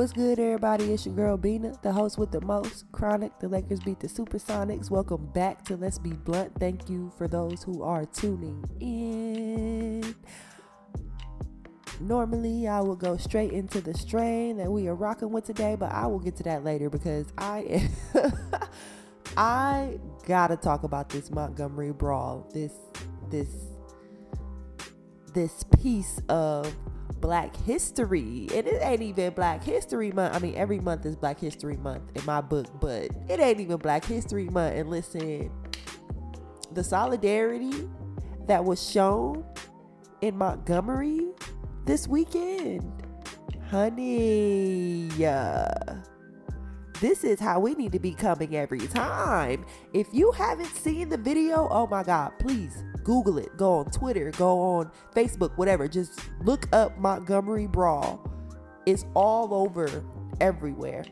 What's 0.00 0.14
good, 0.14 0.38
everybody? 0.38 0.94
It's 0.94 1.04
your 1.04 1.14
girl 1.14 1.36
Beena, 1.36 1.78
the 1.82 1.92
host 1.92 2.16
with 2.16 2.30
the 2.30 2.40
most. 2.40 2.90
Chronic, 2.90 3.38
the 3.38 3.48
Lakers 3.48 3.80
beat 3.80 4.00
the 4.00 4.06
Supersonics. 4.06 4.88
Welcome 4.88 5.26
back 5.34 5.62
to 5.66 5.76
Let's 5.76 5.98
Be 5.98 6.14
Blunt. 6.14 6.58
Thank 6.58 6.88
you 6.88 7.12
for 7.18 7.28
those 7.28 7.62
who 7.62 7.82
are 7.82 8.06
tuning 8.06 8.64
in. 8.80 10.14
Normally, 12.00 12.66
I 12.66 12.80
will 12.80 12.96
go 12.96 13.18
straight 13.18 13.52
into 13.52 13.82
the 13.82 13.92
strain 13.92 14.56
that 14.56 14.72
we 14.72 14.88
are 14.88 14.94
rocking 14.94 15.32
with 15.32 15.44
today, 15.44 15.76
but 15.78 15.92
I 15.92 16.06
will 16.06 16.18
get 16.18 16.34
to 16.36 16.44
that 16.44 16.64
later 16.64 16.88
because 16.88 17.26
I 17.36 17.86
I 19.36 19.98
gotta 20.26 20.56
talk 20.56 20.82
about 20.82 21.10
this 21.10 21.30
Montgomery 21.30 21.92
brawl. 21.92 22.48
This 22.54 22.72
this 23.28 23.50
this 25.34 25.62
piece 25.78 26.22
of 26.30 26.74
Black 27.20 27.54
History. 27.56 28.48
And 28.54 28.66
it 28.66 28.82
ain't 28.82 29.02
even 29.02 29.32
Black 29.34 29.62
History 29.62 30.12
Month. 30.12 30.34
I 30.34 30.38
mean, 30.38 30.54
every 30.56 30.80
month 30.80 31.04
is 31.06 31.16
Black 31.16 31.38
History 31.38 31.76
Month 31.76 32.16
in 32.16 32.24
my 32.24 32.40
book, 32.40 32.66
but 32.80 33.10
it 33.28 33.40
ain't 33.40 33.60
even 33.60 33.76
Black 33.76 34.04
History 34.04 34.48
Month. 34.48 34.76
And 34.76 34.90
listen, 34.90 35.50
the 36.72 36.82
solidarity 36.84 37.88
that 38.46 38.64
was 38.64 38.90
shown 38.90 39.44
in 40.20 40.36
Montgomery 40.36 41.28
this 41.84 42.08
weekend, 42.08 42.90
honey. 43.70 45.08
This 47.00 47.24
is 47.24 47.40
how 47.40 47.60
we 47.60 47.74
need 47.74 47.92
to 47.92 47.98
be 47.98 48.12
coming 48.12 48.54
every 48.54 48.86
time. 48.86 49.64
If 49.94 50.08
you 50.12 50.32
haven't 50.32 50.74
seen 50.74 51.08
the 51.08 51.16
video, 51.16 51.66
oh 51.70 51.86
my 51.86 52.02
God, 52.02 52.32
please 52.38 52.84
Google 53.10 53.38
it. 53.38 53.56
Go 53.56 53.78
on 53.78 53.86
Twitter, 53.86 54.30
go 54.36 54.60
on 54.60 54.88
Facebook, 55.16 55.58
whatever. 55.58 55.88
Just 55.88 56.20
look 56.44 56.68
up 56.72 56.96
Montgomery 56.96 57.66
Brawl. 57.66 58.24
It's 58.86 59.04
all 59.14 59.52
over 59.52 60.04
everywhere. 60.40 61.04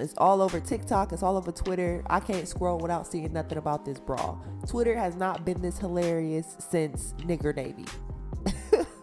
It's 0.00 0.14
all 0.18 0.42
over 0.42 0.58
TikTok. 0.58 1.12
It's 1.12 1.22
all 1.22 1.36
over 1.36 1.52
Twitter. 1.52 2.02
I 2.10 2.18
can't 2.18 2.48
scroll 2.48 2.80
without 2.80 3.06
seeing 3.06 3.32
nothing 3.32 3.58
about 3.58 3.84
this 3.84 4.00
brawl. 4.00 4.44
Twitter 4.66 4.96
has 4.96 5.14
not 5.14 5.44
been 5.44 5.62
this 5.62 5.78
hilarious 5.78 6.56
since 6.58 7.12
Nigger 7.18 7.54
Navy. 7.54 7.84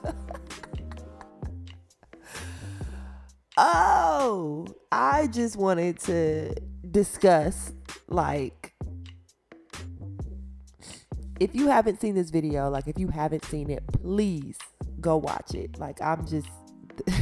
oh, 3.55 4.65
I 4.91 5.27
just 5.27 5.57
wanted 5.57 5.99
to 5.99 6.55
discuss 6.89 7.71
like 8.07 8.60
if 11.41 11.55
you 11.55 11.67
haven't 11.69 11.99
seen 11.99 12.13
this 12.13 12.29
video, 12.29 12.69
like 12.69 12.87
if 12.87 12.99
you 12.99 13.07
haven't 13.07 13.43
seen 13.45 13.71
it, 13.71 13.83
please 13.87 14.59
go 14.99 15.17
watch 15.17 15.55
it. 15.55 15.79
Like 15.79 15.99
I'm 15.99 16.27
just 16.27 16.47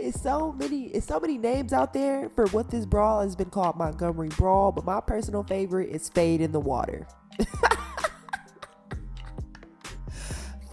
it's 0.00 0.20
so 0.20 0.50
many 0.50 0.86
it's 0.86 1.06
so 1.06 1.20
many 1.20 1.38
names 1.38 1.72
out 1.72 1.92
there 1.92 2.28
for 2.34 2.48
what 2.48 2.68
this 2.68 2.84
brawl 2.84 3.22
has 3.22 3.36
been 3.36 3.50
called 3.50 3.76
Montgomery 3.76 4.30
Brawl, 4.30 4.72
but 4.72 4.84
my 4.84 5.00
personal 5.00 5.44
favorite 5.44 5.90
is 5.90 6.08
Fade 6.08 6.40
in 6.40 6.50
the 6.50 6.58
Water. 6.58 7.06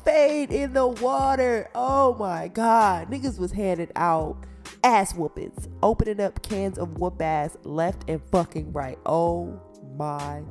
Fade 0.03 0.51
in 0.51 0.73
the 0.73 0.87
water. 0.87 1.69
Oh 1.75 2.15
my 2.15 2.47
god. 2.47 3.11
Niggas 3.11 3.37
was 3.37 3.51
handed 3.51 3.91
out 3.95 4.43
ass 4.83 5.13
whoopings, 5.13 5.69
opening 5.83 6.19
up 6.19 6.41
cans 6.41 6.79
of 6.79 6.97
whoop 6.97 7.21
ass 7.21 7.55
left 7.63 8.09
and 8.09 8.23
fucking 8.31 8.73
right. 8.73 8.97
Oh 9.05 9.61
my 9.95 10.41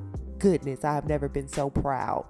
goodness, 0.42 0.84
I 0.84 0.94
have 0.94 1.06
never 1.06 1.28
been 1.28 1.46
so 1.46 1.70
proud. 1.70 2.26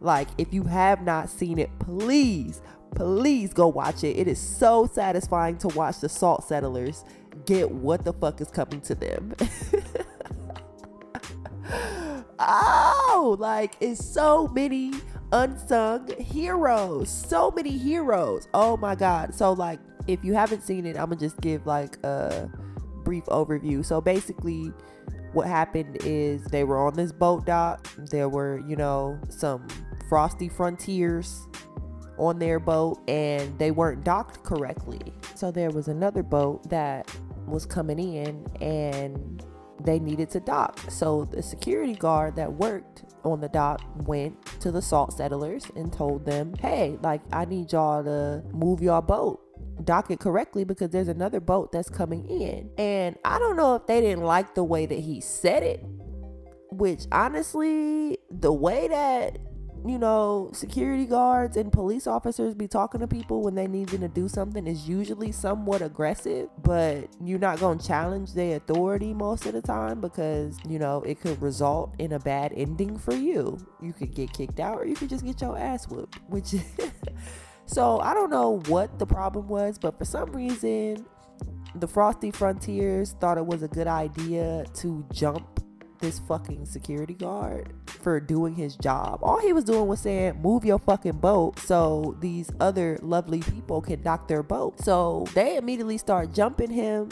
Like, 0.00 0.28
if 0.38 0.54
you 0.54 0.64
have 0.64 1.02
not 1.02 1.28
seen 1.28 1.58
it, 1.58 1.70
please, 1.78 2.62
please 2.96 3.52
go 3.52 3.68
watch 3.68 4.02
it. 4.02 4.16
It 4.16 4.26
is 4.26 4.40
so 4.40 4.86
satisfying 4.86 5.58
to 5.58 5.68
watch 5.68 6.00
the 6.00 6.08
salt 6.08 6.44
settlers 6.44 7.04
get 7.44 7.70
what 7.70 8.04
the 8.04 8.14
fuck 8.14 8.40
is 8.40 8.50
coming 8.50 8.80
to 8.80 8.94
them. 8.94 9.34
oh, 12.38 13.36
like, 13.38 13.76
it's 13.80 14.02
so 14.02 14.48
many 14.48 14.92
unsung 15.30 16.08
heroes. 16.18 17.10
So 17.10 17.50
many 17.50 17.76
heroes. 17.76 18.48
Oh 18.54 18.78
my 18.78 18.94
God. 18.94 19.34
So, 19.34 19.52
like, 19.52 19.78
if 20.06 20.24
you 20.24 20.32
haven't 20.32 20.62
seen 20.62 20.86
it, 20.86 20.96
I'm 20.96 21.10
gonna 21.10 21.16
just 21.16 21.38
give 21.42 21.66
like 21.66 22.02
a 22.02 22.50
brief 23.04 23.24
overview. 23.26 23.84
So, 23.84 24.00
basically, 24.00 24.72
what 25.32 25.46
happened 25.46 25.98
is 26.04 26.44
they 26.44 26.64
were 26.64 26.78
on 26.84 26.94
this 26.94 27.12
boat 27.12 27.46
dock. 27.46 27.88
There 27.96 28.28
were, 28.28 28.62
you 28.66 28.76
know, 28.76 29.18
some 29.28 29.66
frosty 30.08 30.48
frontiers 30.48 31.46
on 32.18 32.38
their 32.38 32.58
boat 32.58 33.00
and 33.08 33.58
they 33.58 33.70
weren't 33.70 34.04
docked 34.04 34.42
correctly. 34.42 35.00
So 35.34 35.50
there 35.50 35.70
was 35.70 35.88
another 35.88 36.22
boat 36.22 36.68
that 36.68 37.10
was 37.46 37.64
coming 37.64 37.98
in 37.98 38.46
and 38.60 39.44
they 39.84 39.98
needed 39.98 40.30
to 40.30 40.40
dock. 40.40 40.78
So 40.90 41.26
the 41.30 41.42
security 41.42 41.94
guard 41.94 42.36
that 42.36 42.52
worked 42.52 43.04
on 43.24 43.40
the 43.40 43.48
dock 43.48 43.80
went 44.06 44.44
to 44.60 44.70
the 44.70 44.82
salt 44.82 45.16
settlers 45.16 45.66
and 45.76 45.92
told 45.92 46.26
them, 46.26 46.54
hey, 46.60 46.98
like, 47.02 47.22
I 47.32 47.44
need 47.44 47.72
y'all 47.72 48.04
to 48.04 48.42
move 48.52 48.82
your 48.82 49.00
boat 49.00 49.40
dock 49.84 50.10
it 50.10 50.20
correctly 50.20 50.64
because 50.64 50.90
there's 50.90 51.08
mm-hmm. 51.08 51.20
another 51.20 51.40
boat 51.40 51.72
that's 51.72 51.88
coming 51.88 52.26
in. 52.26 52.70
And 52.78 53.16
I 53.24 53.38
don't 53.38 53.56
know 53.56 53.74
if 53.76 53.86
they 53.86 54.00
didn't 54.00 54.24
like 54.24 54.54
the 54.54 54.64
way 54.64 54.86
that 54.86 54.98
he 54.98 55.20
said 55.20 55.62
it, 55.62 55.84
which 56.70 57.06
honestly, 57.12 58.18
the 58.30 58.52
way 58.52 58.88
that 58.88 59.38
you 59.86 59.98
know, 59.98 60.50
security 60.52 61.06
guards 61.06 61.56
and 61.56 61.72
police 61.72 62.06
officers 62.06 62.54
be 62.54 62.68
talking 62.68 63.00
to 63.00 63.06
people 63.06 63.42
when 63.42 63.54
they 63.54 63.66
need 63.66 63.88
them 63.88 64.02
to 64.02 64.08
do 64.08 64.28
something 64.28 64.66
is 64.66 64.88
usually 64.88 65.32
somewhat 65.32 65.80
aggressive, 65.80 66.48
but 66.62 67.08
you're 67.24 67.38
not 67.38 67.58
going 67.60 67.78
to 67.78 67.86
challenge 67.86 68.34
their 68.34 68.56
authority 68.56 69.14
most 69.14 69.46
of 69.46 69.54
the 69.54 69.62
time 69.62 70.00
because, 70.00 70.58
you 70.68 70.78
know, 70.78 71.02
it 71.02 71.20
could 71.20 71.40
result 71.40 71.94
in 71.98 72.12
a 72.12 72.18
bad 72.18 72.52
ending 72.54 72.98
for 72.98 73.14
you. 73.14 73.58
You 73.80 73.92
could 73.92 74.14
get 74.14 74.32
kicked 74.32 74.60
out 74.60 74.78
or 74.78 74.84
you 74.84 74.94
could 74.94 75.08
just 75.08 75.24
get 75.24 75.40
your 75.40 75.58
ass 75.58 75.88
whooped, 75.88 76.18
which 76.28 76.54
So 77.70 78.00
I 78.00 78.14
don't 78.14 78.30
know 78.30 78.60
what 78.66 78.98
the 78.98 79.06
problem 79.06 79.46
was, 79.46 79.78
but 79.78 79.96
for 79.96 80.04
some 80.04 80.32
reason, 80.32 81.06
the 81.76 81.86
Frosty 81.86 82.32
Frontiers 82.32 83.14
thought 83.20 83.38
it 83.38 83.46
was 83.46 83.62
a 83.62 83.68
good 83.68 83.86
idea 83.86 84.64
to 84.74 85.06
jump 85.12 85.60
this 86.00 86.18
fucking 86.26 86.66
security 86.66 87.14
guard 87.14 87.72
for 87.86 88.18
doing 88.18 88.56
his 88.56 88.74
job. 88.74 89.20
All 89.22 89.38
he 89.38 89.52
was 89.52 89.62
doing 89.62 89.86
was 89.86 90.00
saying, 90.00 90.42
move 90.42 90.64
your 90.64 90.80
fucking 90.80 91.18
boat 91.18 91.60
so 91.60 92.16
these 92.18 92.50
other 92.58 92.98
lovely 93.02 93.40
people 93.40 93.80
can 93.80 94.02
dock 94.02 94.26
their 94.26 94.42
boat. 94.42 94.80
So 94.80 95.26
they 95.34 95.56
immediately 95.56 95.98
start 95.98 96.34
jumping 96.34 96.70
him. 96.70 97.10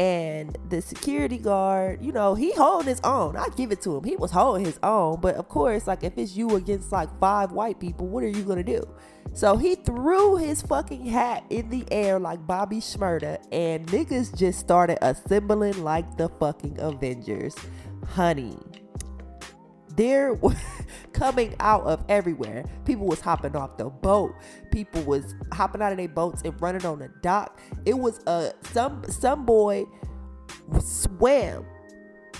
And 0.00 0.56
the 0.70 0.80
security 0.80 1.36
guard, 1.36 2.02
you 2.02 2.10
know, 2.10 2.34
he 2.34 2.52
holding 2.52 2.88
his 2.88 3.02
own. 3.04 3.36
I 3.36 3.48
give 3.54 3.70
it 3.70 3.82
to 3.82 3.98
him. 3.98 4.04
He 4.04 4.16
was 4.16 4.30
holding 4.30 4.64
his 4.64 4.78
own. 4.82 5.20
But 5.20 5.34
of 5.34 5.50
course, 5.50 5.86
like 5.86 6.02
if 6.02 6.16
it's 6.16 6.34
you 6.34 6.56
against 6.56 6.90
like 6.90 7.10
five 7.20 7.52
white 7.52 7.78
people, 7.78 8.06
what 8.06 8.24
are 8.24 8.28
you 8.28 8.42
gonna 8.42 8.62
do? 8.62 8.82
So 9.34 9.58
he 9.58 9.74
threw 9.74 10.36
his 10.36 10.62
fucking 10.62 11.04
hat 11.04 11.44
in 11.50 11.68
the 11.68 11.84
air 11.90 12.18
like 12.18 12.46
Bobby 12.46 12.78
Shmurda, 12.78 13.44
and 13.52 13.86
niggas 13.88 14.34
just 14.34 14.58
started 14.58 14.96
assembling 15.02 15.84
like 15.84 16.16
the 16.16 16.30
fucking 16.30 16.80
Avengers. 16.80 17.54
Honey, 18.06 18.56
they're 20.00 20.34
coming 21.12 21.54
out 21.60 21.84
of 21.84 22.02
everywhere. 22.08 22.64
People 22.86 23.06
was 23.06 23.20
hopping 23.20 23.54
off 23.54 23.76
the 23.76 23.84
boat. 23.84 24.34
People 24.72 25.02
was 25.02 25.34
hopping 25.52 25.82
out 25.82 25.92
of 25.92 25.98
their 25.98 26.08
boats 26.08 26.40
and 26.42 26.60
running 26.60 26.86
on 26.86 27.00
the 27.00 27.08
dock. 27.20 27.60
It 27.84 27.98
was 27.98 28.20
a 28.26 28.52
some 28.72 29.04
some 29.08 29.44
boy 29.44 29.84
swam 30.80 31.66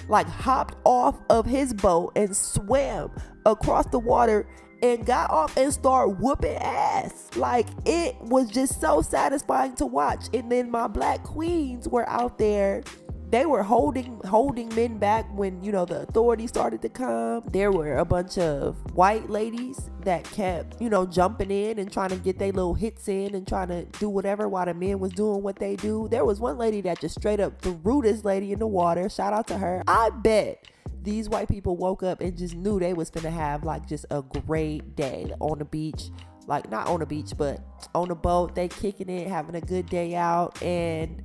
like 0.08 0.26
hopped 0.26 0.76
off 0.84 1.20
of 1.28 1.44
his 1.44 1.74
boat 1.74 2.12
and 2.16 2.34
swam 2.34 3.10
across 3.44 3.86
the 3.86 3.98
water 3.98 4.48
and 4.82 5.04
got 5.04 5.30
off 5.30 5.54
and 5.58 5.70
started 5.72 6.18
whooping 6.18 6.56
ass. 6.56 7.28
Like 7.36 7.66
it 7.84 8.16
was 8.22 8.50
just 8.50 8.80
so 8.80 9.02
satisfying 9.02 9.74
to 9.76 9.86
watch. 9.86 10.26
And 10.32 10.50
then 10.50 10.70
my 10.70 10.88
black 10.88 11.22
queens 11.22 11.86
were 11.86 12.08
out 12.08 12.38
there. 12.38 12.82
They 13.31 13.47
were 13.47 13.62
holding 13.62 14.21
holding 14.25 14.75
men 14.75 14.99
back 14.99 15.25
when 15.32 15.62
you 15.62 15.71
know 15.71 15.85
the 15.85 16.03
authorities 16.03 16.49
started 16.49 16.82
to 16.82 16.88
come. 16.88 17.44
There 17.53 17.71
were 17.71 17.99
a 17.99 18.05
bunch 18.05 18.38
of 18.38 18.77
white 18.97 19.31
ladies 19.31 19.88
that 20.00 20.25
kept 20.25 20.81
you 20.81 20.91
know 20.91 21.06
jumping 21.06 21.53
in 21.53 21.79
and 21.79 21.93
trying 21.93 22.11
to 22.11 22.17
get 22.17 22.41
their 22.41 22.50
little 22.50 22.75
hits 22.75 23.06
in 23.06 23.37
and 23.37 23.47
trying 23.47 23.69
to 23.69 23.85
do 24.00 24.09
whatever 24.09 24.49
while 24.49 24.67
the 24.67 24.75
men 24.75 24.99
was 24.99 25.12
doing 25.12 25.44
what 25.44 25.61
they 25.61 25.77
do. 25.77 26.09
There 26.11 26.25
was 26.25 26.41
one 26.41 26.59
lady 26.59 26.81
that 26.81 27.00
just 27.00 27.21
straight 27.21 27.38
up 27.38 27.62
threw 27.62 28.03
this 28.03 28.25
lady 28.25 28.50
in 28.50 28.59
the 28.59 28.67
water. 28.67 29.09
Shout 29.09 29.32
out 29.32 29.47
to 29.47 29.59
her. 29.59 29.85
I 29.87 30.11
bet 30.11 30.67
these 31.03 31.29
white 31.29 31.49
people 31.49 31.77
woke 31.77 32.03
up 32.03 32.21
and 32.21 32.37
just 32.37 32.56
knew 32.56 32.81
they 32.81 32.94
was 32.94 33.11
gonna 33.11 33.31
have 33.31 33.62
like 33.62 33.87
just 33.87 34.06
a 34.11 34.23
great 34.23 34.97
day 34.97 35.32
on 35.38 35.61
the 35.61 35.65
beach 35.65 36.11
like 36.47 36.71
not 36.71 36.88
on 36.88 37.00
the 37.00 37.06
beach 37.06 37.32
but 37.38 37.61
on 37.94 38.09
the 38.09 38.15
boat 38.15 38.55
they 38.55 38.69
kicking 38.69 39.09
it 39.09 39.27
having 39.27 39.55
a 39.55 39.61
good 39.61 39.87
day 39.87 40.15
out 40.15 40.61
and 40.62 41.23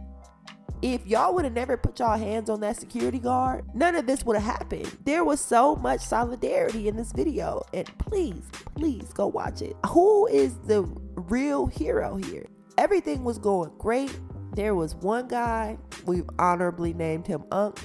if 0.82 1.06
y'all 1.08 1.34
would 1.34 1.46
have 1.46 1.54
never 1.54 1.78
put 1.78 2.00
y'all 2.00 2.18
hands 2.18 2.50
on 2.50 2.60
that 2.60 2.76
security 2.78 3.20
guard 3.20 3.66
none 3.74 3.96
of 3.96 4.06
this 4.06 4.24
would 4.26 4.36
have 4.36 4.58
happened 4.58 4.90
there 5.06 5.24
was 5.24 5.40
so 5.40 5.76
much 5.78 6.02
solidarity 6.02 6.88
in 6.88 6.96
this 6.96 7.12
video 7.12 7.62
and 7.74 7.86
please 7.98 8.44
please 8.76 9.12
go 9.14 9.28
watch 9.28 9.62
it 9.62 9.76
who 9.88 10.28
is 10.28 10.58
the 10.68 10.84
real 11.16 11.66
hero 11.66 12.18
here 12.18 12.46
everything 12.78 13.24
was 13.24 13.38
going 13.38 13.72
great. 13.78 14.18
There 14.56 14.76
was 14.76 14.96
one 14.96 15.28
guy, 15.28 15.78
we've 16.06 16.30
honorably 16.40 16.94
named 16.94 17.28
him 17.28 17.44
Unc. 17.52 17.80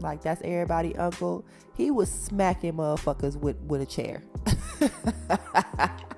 Like 0.00 0.22
that's 0.22 0.42
everybody 0.42 0.94
uncle. 0.96 1.44
He 1.76 1.90
was 1.90 2.10
smacking 2.10 2.74
motherfuckers 2.74 3.36
with, 3.36 3.56
with 3.62 3.80
a 3.80 3.86
chair. 3.86 4.22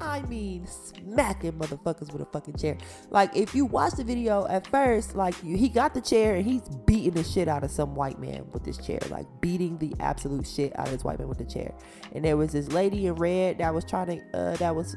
I 0.00 0.22
mean, 0.22 0.66
smacking 0.66 1.52
motherfuckers 1.52 2.12
with 2.12 2.22
a 2.22 2.26
fucking 2.26 2.56
chair. 2.56 2.78
Like, 3.10 3.36
if 3.36 3.54
you 3.54 3.64
watch 3.64 3.94
the 3.94 4.04
video 4.04 4.46
at 4.46 4.66
first, 4.68 5.16
like, 5.16 5.34
he 5.42 5.68
got 5.68 5.94
the 5.94 6.00
chair 6.00 6.36
and 6.36 6.44
he's 6.44 6.62
beating 6.86 7.14
the 7.14 7.24
shit 7.24 7.48
out 7.48 7.64
of 7.64 7.70
some 7.70 7.94
white 7.94 8.20
man 8.20 8.46
with 8.52 8.64
this 8.64 8.78
chair, 8.78 9.00
like, 9.10 9.26
beating 9.40 9.78
the 9.78 9.94
absolute 10.00 10.46
shit 10.46 10.78
out 10.78 10.86
of 10.86 10.92
this 10.92 11.04
white 11.04 11.18
man 11.18 11.28
with 11.28 11.38
the 11.38 11.44
chair. 11.44 11.74
And 12.14 12.24
there 12.24 12.36
was 12.36 12.52
this 12.52 12.68
lady 12.68 13.06
in 13.06 13.14
red 13.14 13.58
that 13.58 13.74
was 13.74 13.84
trying 13.84 14.06
to, 14.06 14.38
uh, 14.38 14.56
that 14.56 14.74
was 14.74 14.96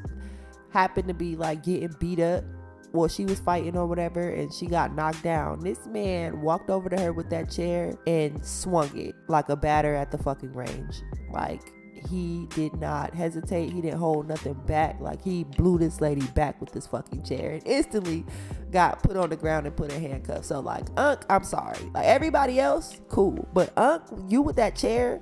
happened 0.70 1.08
to 1.08 1.14
be 1.14 1.36
like 1.36 1.62
getting 1.62 1.94
beat 2.00 2.18
up 2.18 2.44
well, 2.92 3.08
she 3.08 3.24
was 3.24 3.40
fighting 3.40 3.76
or 3.76 3.86
whatever, 3.86 4.28
and 4.28 4.52
she 4.52 4.66
got 4.66 4.94
knocked 4.94 5.22
down. 5.22 5.60
This 5.60 5.86
man 5.86 6.42
walked 6.42 6.68
over 6.68 6.90
to 6.90 7.00
her 7.00 7.12
with 7.12 7.30
that 7.30 7.50
chair 7.50 7.94
and 8.06 8.44
swung 8.44 8.96
it 8.96 9.14
like 9.28 9.48
a 9.48 9.56
batter 9.56 9.94
at 9.94 10.10
the 10.10 10.18
fucking 10.18 10.52
range. 10.52 11.02
Like, 11.32 11.72
he 12.08 12.46
did 12.54 12.74
not 12.74 13.14
hesitate. 13.14 13.72
He 13.72 13.80
didn't 13.80 13.98
hold 13.98 14.28
nothing 14.28 14.54
back. 14.66 15.00
Like, 15.00 15.22
he 15.22 15.44
blew 15.44 15.78
this 15.78 16.00
lady 16.00 16.26
back 16.28 16.60
with 16.60 16.72
this 16.72 16.86
fucking 16.86 17.22
chair 17.22 17.52
and 17.52 17.62
instantly 17.66 18.24
got 18.70 19.02
put 19.02 19.16
on 19.16 19.30
the 19.30 19.36
ground 19.36 19.66
and 19.66 19.76
put 19.76 19.92
in 19.92 20.00
handcuffs. 20.00 20.48
So, 20.48 20.60
like, 20.60 20.84
Unc, 20.96 21.24
I'm 21.28 21.44
sorry. 21.44 21.78
Like, 21.94 22.06
everybody 22.06 22.60
else, 22.60 23.00
cool. 23.08 23.48
But 23.52 23.76
Unc, 23.76 24.02
you 24.28 24.42
with 24.42 24.56
that 24.56 24.76
chair, 24.76 25.20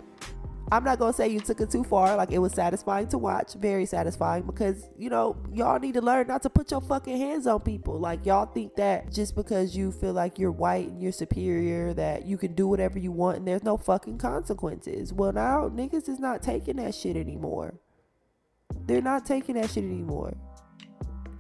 I'm 0.73 0.85
not 0.85 0.99
gonna 1.01 1.13
say 1.13 1.29
you 1.29 1.41
took 1.41 1.61
it 1.61 1.71
too 1.71 1.83
far. 1.83 2.17
Like 2.17 2.31
it 2.31 2.39
was 2.39 2.53
satisfying 2.53 3.09
to 3.09 3.19
watch, 3.19 3.55
very 3.55 3.87
satisfying 3.87 4.45
because 4.45 4.89
you 4.97 5.11
know 5.11 5.37
y'all 5.53 5.81
need 5.81 5.95
to 5.95 6.01
learn 6.01 6.29
not 6.29 6.43
to 6.43 6.51
put 6.51 6.71
your 6.71 6.81
fucking 6.81 7.17
hands 7.17 7.47
on 7.47 7.61
people. 7.61 7.99
Like 7.99 8.25
y'all 8.25 8.47
think 8.47 8.77
that 8.77 9.13
just 9.13 9.35
because 9.35 9.77
you 9.77 9.91
feel 9.91 10.13
like 10.13 10.39
you're 10.39 10.53
white 10.53 10.89
and 10.89 11.03
you're 11.03 11.13
superior, 11.13 11.93
that 11.95 12.25
you 12.25 12.39
can 12.39 12.55
do 12.55 12.69
whatever 12.69 12.99
you 12.99 13.11
want 13.11 13.39
and 13.39 13.49
there's 13.49 13.65
no 13.65 13.77
fucking 13.77 14.19
consequences. 14.19 15.13
Well, 15.13 15.33
now 15.33 15.69
niggas 15.69 16.09
is 16.09 16.21
not 16.21 16.43
taking 16.43 16.77
that 16.77 16.95
shit 16.95 17.17
anymore. 17.17 17.75
They're 18.87 19.03
not 19.03 19.27
taking 19.27 19.57
that 19.57 19.71
shit 19.71 19.85
anymore. 19.85 20.37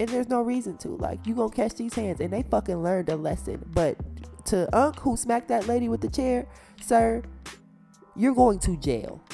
And 0.00 0.08
there's 0.08 0.28
no 0.28 0.40
reason 0.40 0.78
to. 0.78 0.88
Like, 0.88 1.26
you 1.26 1.34
gonna 1.34 1.52
catch 1.52 1.74
these 1.74 1.94
hands 1.94 2.20
and 2.20 2.32
they 2.32 2.42
fucking 2.42 2.82
learned 2.82 3.10
a 3.10 3.16
lesson. 3.16 3.62
But 3.74 3.98
to 4.46 4.74
Unc 4.76 4.98
who 4.98 5.16
smacked 5.16 5.48
that 5.48 5.68
lady 5.68 5.88
with 5.88 6.00
the 6.00 6.08
chair, 6.08 6.46
sir, 6.80 7.22
you're 8.20 8.34
going 8.34 8.58
to 8.58 8.76
jail. 8.76 9.24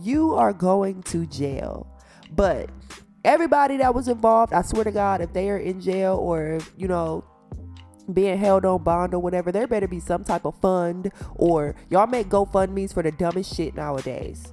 you 0.00 0.34
are 0.34 0.52
going 0.52 1.02
to 1.04 1.24
jail. 1.26 1.86
But 2.32 2.70
everybody 3.24 3.76
that 3.76 3.94
was 3.94 4.08
involved, 4.08 4.52
I 4.52 4.62
swear 4.62 4.84
to 4.84 4.90
God, 4.90 5.20
if 5.20 5.32
they 5.32 5.48
are 5.50 5.58
in 5.58 5.80
jail 5.80 6.16
or, 6.16 6.58
you 6.76 6.88
know, 6.88 7.24
being 8.12 8.38
held 8.38 8.64
on 8.64 8.82
bond 8.82 9.14
or 9.14 9.20
whatever, 9.20 9.52
there 9.52 9.68
better 9.68 9.86
be 9.86 10.00
some 10.00 10.24
type 10.24 10.44
of 10.44 10.60
fund 10.60 11.12
or 11.36 11.76
y'all 11.90 12.06
make 12.08 12.28
GoFundMe's 12.28 12.92
for 12.92 13.04
the 13.04 13.12
dumbest 13.12 13.54
shit 13.54 13.76
nowadays. 13.76 14.52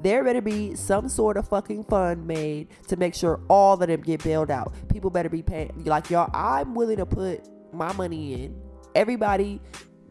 There 0.00 0.22
better 0.22 0.42
be 0.42 0.76
some 0.76 1.08
sort 1.08 1.36
of 1.36 1.48
fucking 1.48 1.84
fund 1.84 2.26
made 2.26 2.68
to 2.88 2.96
make 2.96 3.14
sure 3.14 3.40
all 3.48 3.74
of 3.74 3.88
them 3.88 4.02
get 4.02 4.22
bailed 4.22 4.50
out. 4.50 4.74
People 4.88 5.10
better 5.10 5.30
be 5.30 5.42
paying. 5.42 5.84
Like, 5.84 6.10
y'all, 6.10 6.30
I'm 6.34 6.74
willing 6.74 6.98
to 6.98 7.06
put 7.06 7.48
my 7.72 7.92
money 7.94 8.44
in. 8.44 8.60
Everybody 8.94 9.60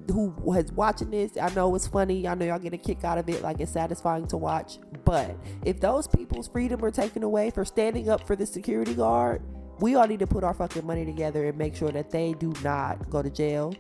who 0.08 0.34
was 0.40 0.72
watching 0.72 1.12
this, 1.12 1.38
I 1.38 1.50
know 1.54 1.74
it's 1.76 1.88
funny. 1.88 2.28
I 2.28 2.36
know 2.36 2.46
y'all 2.46 2.60
get 2.60 2.74
a 2.74 2.78
kick 2.78 3.04
out 3.04 3.18
of 3.18 3.30
it. 3.30 3.42
Like 3.42 3.60
it's 3.60 3.72
satisfying 3.72 4.28
to 4.28 4.38
watch. 4.38 4.80
But 5.06 5.36
if 5.66 5.80
those 5.80 6.08
people's 6.08 6.48
freedom 6.48 6.84
are 6.84 6.92
taken 6.92 7.24
away 7.24 7.50
for 7.50 7.66
standing 7.66 8.10
up 8.10 8.26
for 8.28 8.36
the 8.36 8.46
security 8.46 8.94
guard, 8.94 9.42
we 9.80 9.96
all 9.96 10.08
need 10.08 10.20
to 10.20 10.28
put 10.28 10.44
our 10.44 10.54
fucking 10.54 10.86
money 10.86 11.06
together 11.06 11.46
and 11.46 11.58
make 11.58 11.76
sure 11.76 11.92
that 11.92 12.12
they 12.12 12.34
do 12.34 12.54
not 12.64 13.10
go 13.10 13.22
to 13.22 13.30
jail. 13.30 13.74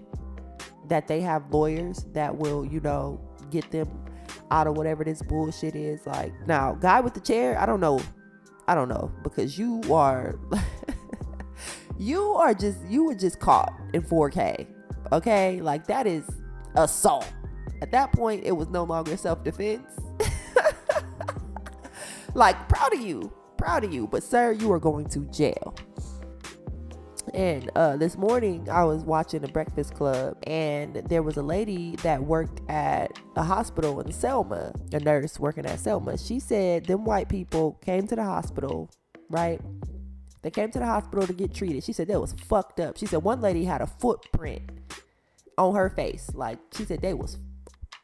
That 0.87 1.07
they 1.07 1.21
have 1.21 1.51
lawyers 1.53 2.05
that 2.13 2.35
will, 2.35 2.65
you 2.65 2.79
know, 2.81 3.21
get 3.49 3.69
them 3.71 3.87
out 4.51 4.67
of 4.67 4.75
whatever 4.75 5.03
this 5.03 5.21
bullshit 5.21 5.75
is. 5.75 6.05
Like 6.05 6.33
now, 6.47 6.73
guy 6.73 6.99
with 6.99 7.13
the 7.13 7.21
chair, 7.21 7.57
I 7.59 7.65
don't 7.65 7.79
know. 7.79 8.01
I 8.67 8.75
don't 8.75 8.87
know 8.87 9.11
because 9.23 9.57
you 9.57 9.81
are 9.91 10.39
you 11.97 12.31
are 12.31 12.53
just 12.53 12.79
you 12.87 13.03
were 13.03 13.15
just 13.15 13.39
caught 13.39 13.73
in 13.93 14.01
4K 14.01 14.72
Okay, 15.11 15.61
like 15.61 15.85
that 15.87 16.07
is 16.07 16.23
assault. 16.75 17.31
At 17.81 17.91
that 17.91 18.11
point, 18.13 18.43
it 18.45 18.53
was 18.53 18.69
no 18.69 18.83
longer 18.83 19.17
self 19.17 19.43
defense. 19.43 19.99
like, 22.33 22.69
proud 22.69 22.93
of 22.93 23.01
you, 23.01 23.31
proud 23.57 23.83
of 23.83 23.93
you, 23.93 24.07
but 24.07 24.23
sir, 24.23 24.53
you 24.53 24.71
are 24.71 24.79
going 24.79 25.07
to 25.09 25.19
jail. 25.31 25.75
And 27.33 27.71
uh, 27.75 27.97
this 27.97 28.17
morning, 28.17 28.67
I 28.69 28.83
was 28.83 29.03
watching 29.03 29.41
the 29.41 29.47
Breakfast 29.47 29.95
Club, 29.95 30.37
and 30.45 30.95
there 31.09 31.23
was 31.23 31.37
a 31.37 31.41
lady 31.41 31.95
that 32.03 32.21
worked 32.21 32.61
at 32.69 33.17
a 33.35 33.43
hospital 33.43 33.99
in 34.01 34.11
Selma, 34.11 34.73
a 34.91 34.99
nurse 34.99 35.39
working 35.39 35.65
at 35.65 35.79
Selma. 35.79 36.17
She 36.17 36.39
said 36.39 36.85
them 36.85 37.05
white 37.05 37.29
people 37.29 37.79
came 37.81 38.07
to 38.07 38.15
the 38.15 38.23
hospital, 38.23 38.91
right? 39.29 39.59
They 40.43 40.51
came 40.51 40.69
to 40.71 40.79
the 40.79 40.85
hospital 40.85 41.25
to 41.25 41.33
get 41.33 41.53
treated. 41.53 41.83
She 41.83 41.93
said 41.93 42.09
that 42.09 42.19
was 42.19 42.33
fucked 42.33 42.79
up. 42.79 42.97
She 42.97 43.05
said 43.05 43.23
one 43.23 43.41
lady 43.41 43.63
had 43.63 43.81
a 43.81 43.87
footprint 43.87 44.61
on 45.57 45.73
her 45.73 45.89
face. 45.89 46.29
Like 46.33 46.59
she 46.75 46.85
said 46.85 47.01
they 47.01 47.13
was 47.13 47.37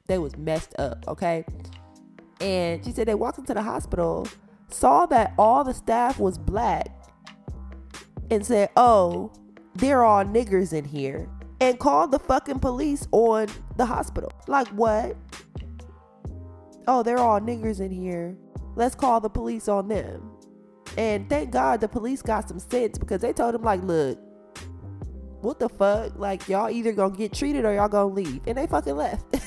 they 0.07 0.17
was 0.17 0.35
messed 0.37 0.73
up, 0.79 1.05
okay? 1.07 1.45
And 2.41 2.83
she 2.83 2.91
said 2.91 3.07
they 3.07 3.15
walked 3.15 3.37
into 3.37 3.53
the 3.53 3.61
hospital, 3.61 4.27
saw 4.69 5.05
that 5.07 5.33
all 5.37 5.63
the 5.63 5.73
staff 5.73 6.17
was 6.17 6.37
black, 6.37 6.87
and 8.31 8.45
said, 8.45 8.69
Oh, 8.75 9.31
they're 9.75 10.03
all 10.03 10.23
niggers 10.23 10.73
in 10.73 10.85
here. 10.85 11.29
And 11.61 11.77
called 11.77 12.11
the 12.11 12.19
fucking 12.19 12.59
police 12.59 13.05
on 13.11 13.47
the 13.75 13.85
hospital. 13.85 14.31
Like 14.47 14.69
what? 14.69 15.17
Oh, 16.87 17.03
they're 17.03 17.19
all 17.19 17.41
niggers 17.41 17.81
in 17.81 17.91
here. 17.91 18.37
Let's 18.75 18.95
call 18.95 19.19
the 19.19 19.29
police 19.29 19.67
on 19.67 19.89
them. 19.89 20.31
And 20.99 21.29
thank 21.29 21.51
God 21.51 21.79
the 21.79 21.87
police 21.87 22.21
got 22.21 22.49
some 22.49 22.59
sense 22.59 22.97
because 22.97 23.21
they 23.21 23.31
told 23.31 23.55
him, 23.55 23.61
like, 23.61 23.81
look, 23.83 24.19
what 25.39 25.57
the 25.57 25.69
fuck? 25.69 26.19
Like, 26.19 26.49
y'all 26.49 26.69
either 26.69 26.91
gonna 26.91 27.15
get 27.15 27.31
treated 27.31 27.63
or 27.63 27.73
y'all 27.73 27.87
gonna 27.87 28.13
leave. 28.13 28.41
And 28.45 28.57
they 28.57 28.67
fucking 28.67 28.97
left. 28.97 29.23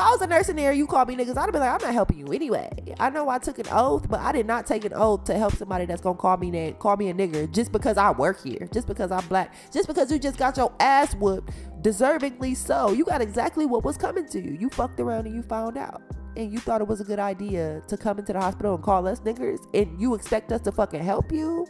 I 0.00 0.10
was 0.10 0.20
a 0.22 0.26
nurse 0.26 0.48
in 0.48 0.56
there, 0.56 0.72
you 0.72 0.86
call 0.86 1.04
me 1.04 1.16
niggas, 1.16 1.36
I'd 1.36 1.52
be 1.52 1.58
like, 1.58 1.70
I'm 1.70 1.86
not 1.86 1.92
helping 1.92 2.18
you 2.18 2.26
anyway. 2.32 2.70
I 2.98 3.10
know 3.10 3.28
I 3.28 3.38
took 3.38 3.58
an 3.58 3.66
oath, 3.70 4.08
but 4.08 4.20
I 4.20 4.32
did 4.32 4.46
not 4.46 4.66
take 4.66 4.84
an 4.84 4.92
oath 4.94 5.24
to 5.24 5.34
help 5.36 5.54
somebody 5.54 5.86
that's 5.86 6.00
gonna 6.00 6.18
call 6.18 6.36
me 6.36 6.50
na- 6.50 6.72
call 6.72 6.96
me 6.96 7.08
a 7.10 7.14
nigger 7.14 7.50
just 7.50 7.72
because 7.72 7.96
I 7.96 8.10
work 8.10 8.42
here, 8.42 8.68
just 8.72 8.86
because 8.86 9.10
I'm 9.10 9.26
black, 9.28 9.54
just 9.72 9.88
because 9.88 10.10
you 10.10 10.18
just 10.18 10.38
got 10.38 10.56
your 10.56 10.72
ass 10.80 11.14
whooped, 11.14 11.50
deservingly 11.82 12.56
so. 12.56 12.92
You 12.92 13.04
got 13.04 13.20
exactly 13.20 13.66
what 13.66 13.84
was 13.84 13.96
coming 13.96 14.26
to 14.28 14.40
you. 14.40 14.56
You 14.58 14.70
fucked 14.70 15.00
around 15.00 15.26
and 15.26 15.34
you 15.34 15.42
found 15.42 15.76
out 15.76 16.02
and 16.36 16.52
you 16.52 16.58
thought 16.58 16.80
it 16.80 16.88
was 16.88 17.00
a 17.00 17.04
good 17.04 17.18
idea 17.18 17.82
to 17.88 17.96
come 17.96 18.18
into 18.18 18.32
the 18.32 18.40
hospital 18.40 18.74
and 18.74 18.84
call 18.84 19.06
us 19.06 19.20
niggers 19.20 19.58
and 19.74 20.00
you 20.00 20.14
expect 20.14 20.52
us 20.52 20.60
to 20.62 20.72
fucking 20.72 21.02
help 21.02 21.32
you? 21.32 21.66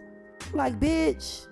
Like, 0.53 0.79
bitch, 0.81 1.47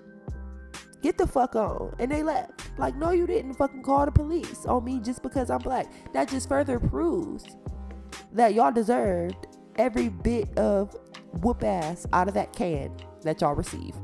get 1.01 1.17
the 1.17 1.27
fuck 1.27 1.55
on. 1.55 1.95
And 1.99 2.11
they 2.11 2.23
left. 2.23 2.77
Like, 2.77 2.95
no, 2.95 3.11
you 3.11 3.27
didn't 3.27 3.53
fucking 3.55 3.83
call 3.83 4.05
the 4.05 4.11
police 4.11 4.65
on 4.65 4.83
me 4.83 4.99
just 4.99 5.23
because 5.23 5.49
I'm 5.49 5.59
black. 5.59 5.91
That 6.13 6.29
just 6.29 6.47
further 6.49 6.79
proves 6.79 7.45
that 8.33 8.53
y'all 8.53 8.71
deserved 8.71 9.47
every 9.75 10.09
bit 10.09 10.57
of 10.57 10.95
whoop 11.41 11.63
ass 11.63 12.05
out 12.13 12.27
of 12.27 12.33
that 12.33 12.53
can 12.53 12.91
that 13.23 13.41
y'all 13.41 13.53
received. 13.53 13.97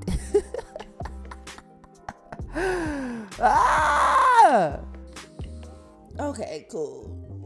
ah! 3.39 4.79
Okay, 6.19 6.65
cool. 6.71 7.21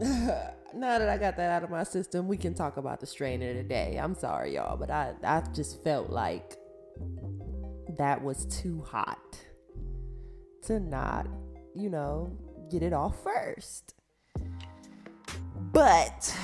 now 0.74 0.98
that 0.98 1.08
I 1.08 1.18
got 1.18 1.36
that 1.36 1.50
out 1.50 1.64
of 1.64 1.70
my 1.70 1.82
system, 1.82 2.28
we 2.28 2.36
can 2.36 2.54
talk 2.54 2.76
about 2.76 3.00
the 3.00 3.06
strain 3.06 3.42
of 3.42 3.56
the 3.56 3.62
day. 3.62 3.98
I'm 4.00 4.14
sorry, 4.14 4.54
y'all, 4.54 4.76
but 4.76 4.90
I, 4.90 5.14
I 5.24 5.42
just 5.52 5.82
felt 5.82 6.10
like 6.10 6.56
that 7.98 8.22
was 8.22 8.46
too 8.46 8.82
hot 8.82 9.38
to 10.62 10.80
not, 10.80 11.26
you 11.74 11.88
know, 11.90 12.36
get 12.70 12.82
it 12.82 12.92
off 12.92 13.22
first. 13.22 13.94
But 15.72 16.36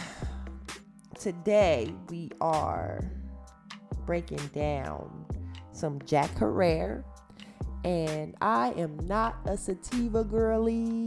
today 1.18 1.92
we 2.08 2.30
are 2.40 3.00
breaking 4.04 4.46
down 4.54 5.26
some 5.72 6.00
Jack 6.04 6.36
Herer. 6.38 7.04
And 7.84 8.34
I 8.40 8.72
am 8.76 8.96
not 9.06 9.36
a 9.46 9.56
sativa 9.56 10.24
girly, 10.24 11.06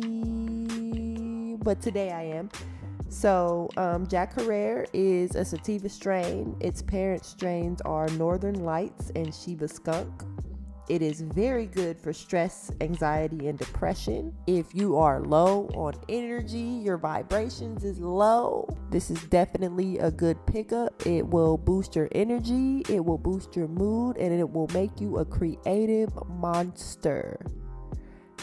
but 1.58 1.82
today 1.82 2.12
I 2.12 2.24
am. 2.24 2.50
So, 3.10 3.70
um, 3.76 4.08
Jack 4.08 4.36
Herer 4.36 4.86
is 4.94 5.36
a 5.36 5.44
sativa 5.44 5.90
strain. 5.90 6.56
Its 6.60 6.84
parent 6.84 7.26
strains 7.26 7.82
are 7.82 8.08
Northern 8.10 8.64
Lights 8.64 9.12
and 9.16 9.34
Shiva 9.34 9.68
Skunk. 9.68 10.24
It 10.90 11.02
is 11.04 11.22
very 11.22 11.68
good 11.68 12.00
for 12.00 12.14
stress, 12.14 12.72
anxiety, 12.82 13.48
and 13.48 13.60
depression. 13.60 14.34
If 14.48 14.74
you 14.74 14.98
are 14.98 15.22
low 15.22 15.68
on 15.76 15.94
energy, 16.08 16.58
your 16.58 16.98
vibrations 16.98 17.84
is 17.84 18.00
low, 18.00 18.68
this 18.90 19.12
is 19.12 19.22
definitely 19.26 20.00
a 20.00 20.10
good 20.10 20.44
pickup. 20.48 21.06
It 21.06 21.28
will 21.28 21.58
boost 21.58 21.96
your 21.96 22.10
energy, 22.14 22.84
it 22.90 23.06
will 23.06 23.20
boost 23.20 23.56
your 23.56 23.68
mood, 23.68 24.18
and 24.18 24.34
it 24.34 24.50
will 24.50 24.70
make 24.74 25.00
you 25.00 25.18
a 25.18 25.26
creative 25.26 26.10
monster. 26.28 27.40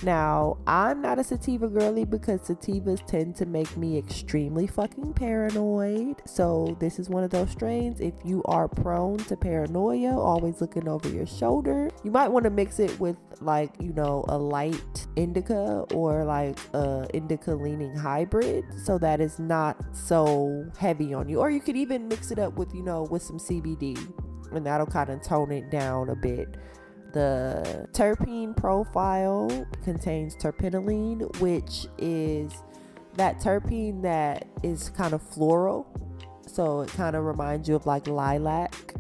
Now, 0.03 0.59
I'm 0.67 1.01
not 1.01 1.19
a 1.19 1.25
sativa 1.25 1.69
girly 1.69 2.05
because 2.05 2.41
sativas 2.41 3.05
tend 3.07 3.35
to 3.37 3.47
make 3.47 3.77
me 3.77 3.97
extremely 3.97 4.67
fucking 4.67 5.15
paranoid. 5.15 6.21
So, 6.27 6.77
this 6.81 6.99
is 6.99 7.09
one 7.09 7.25
of 7.25 7.31
those 7.31 7.51
strains. 7.51 8.01
If 8.01 8.15
you 8.25 8.43
are 8.45 8.69
prone 8.69 9.19
to 9.19 9.37
paranoia, 9.37 10.19
always 10.19 10.61
looking 10.61 10.87
over 10.87 11.09
your 11.09 11.27
shoulder, 11.27 11.91
you 12.05 12.11
might 12.11 12.29
want 12.29 12.45
to 12.45 12.51
mix 12.51 12.79
it 12.79 12.99
with, 13.01 13.17
like, 13.41 13.73
you 13.81 13.93
know, 13.95 14.25
a 14.29 14.37
light 14.37 15.07
indica 15.17 15.85
or 15.95 16.25
like 16.25 16.59
a 16.75 17.07
indica 17.15 17.55
leaning 17.55 17.95
hybrid 17.95 18.65
so 18.85 18.99
that 18.99 19.21
it's 19.21 19.39
not 19.39 19.83
so 19.95 20.65
heavy 20.79 21.15
on 21.15 21.29
you. 21.29 21.39
Or 21.39 21.51
you 21.51 21.61
could 21.61 21.77
even 21.77 22.07
mix 22.07 22.31
it 22.31 22.39
up 22.39 22.55
with, 22.59 22.75
you 22.75 22.83
know, 22.83 23.05
with 23.11 23.23
some 23.23 23.39
CBD 23.39 23.97
and 24.53 24.67
that'll 24.67 24.87
kind 24.87 25.11
of 25.11 25.23
tone 25.23 25.53
it 25.53 25.71
down 25.71 26.11
a 26.11 26.17
bit. 26.17 26.57
The 27.17 27.89
terpene 27.93 28.55
profile 28.55 29.67
contains 29.85 30.37
terpinolene, 30.37 31.41
which 31.41 31.87
is 31.97 32.53
that 33.15 33.41
terpene 33.41 34.03
that 34.03 34.47
is 34.63 34.91
kind 34.91 35.15
of 35.15 35.23
floral. 35.23 35.87
So 36.47 36.83
it 36.83 36.91
kind 36.91 37.17
of 37.17 37.25
reminds 37.25 37.71
you 37.71 37.75
of 37.75 37.87
like 37.87 38.07
lilac. 38.07 38.95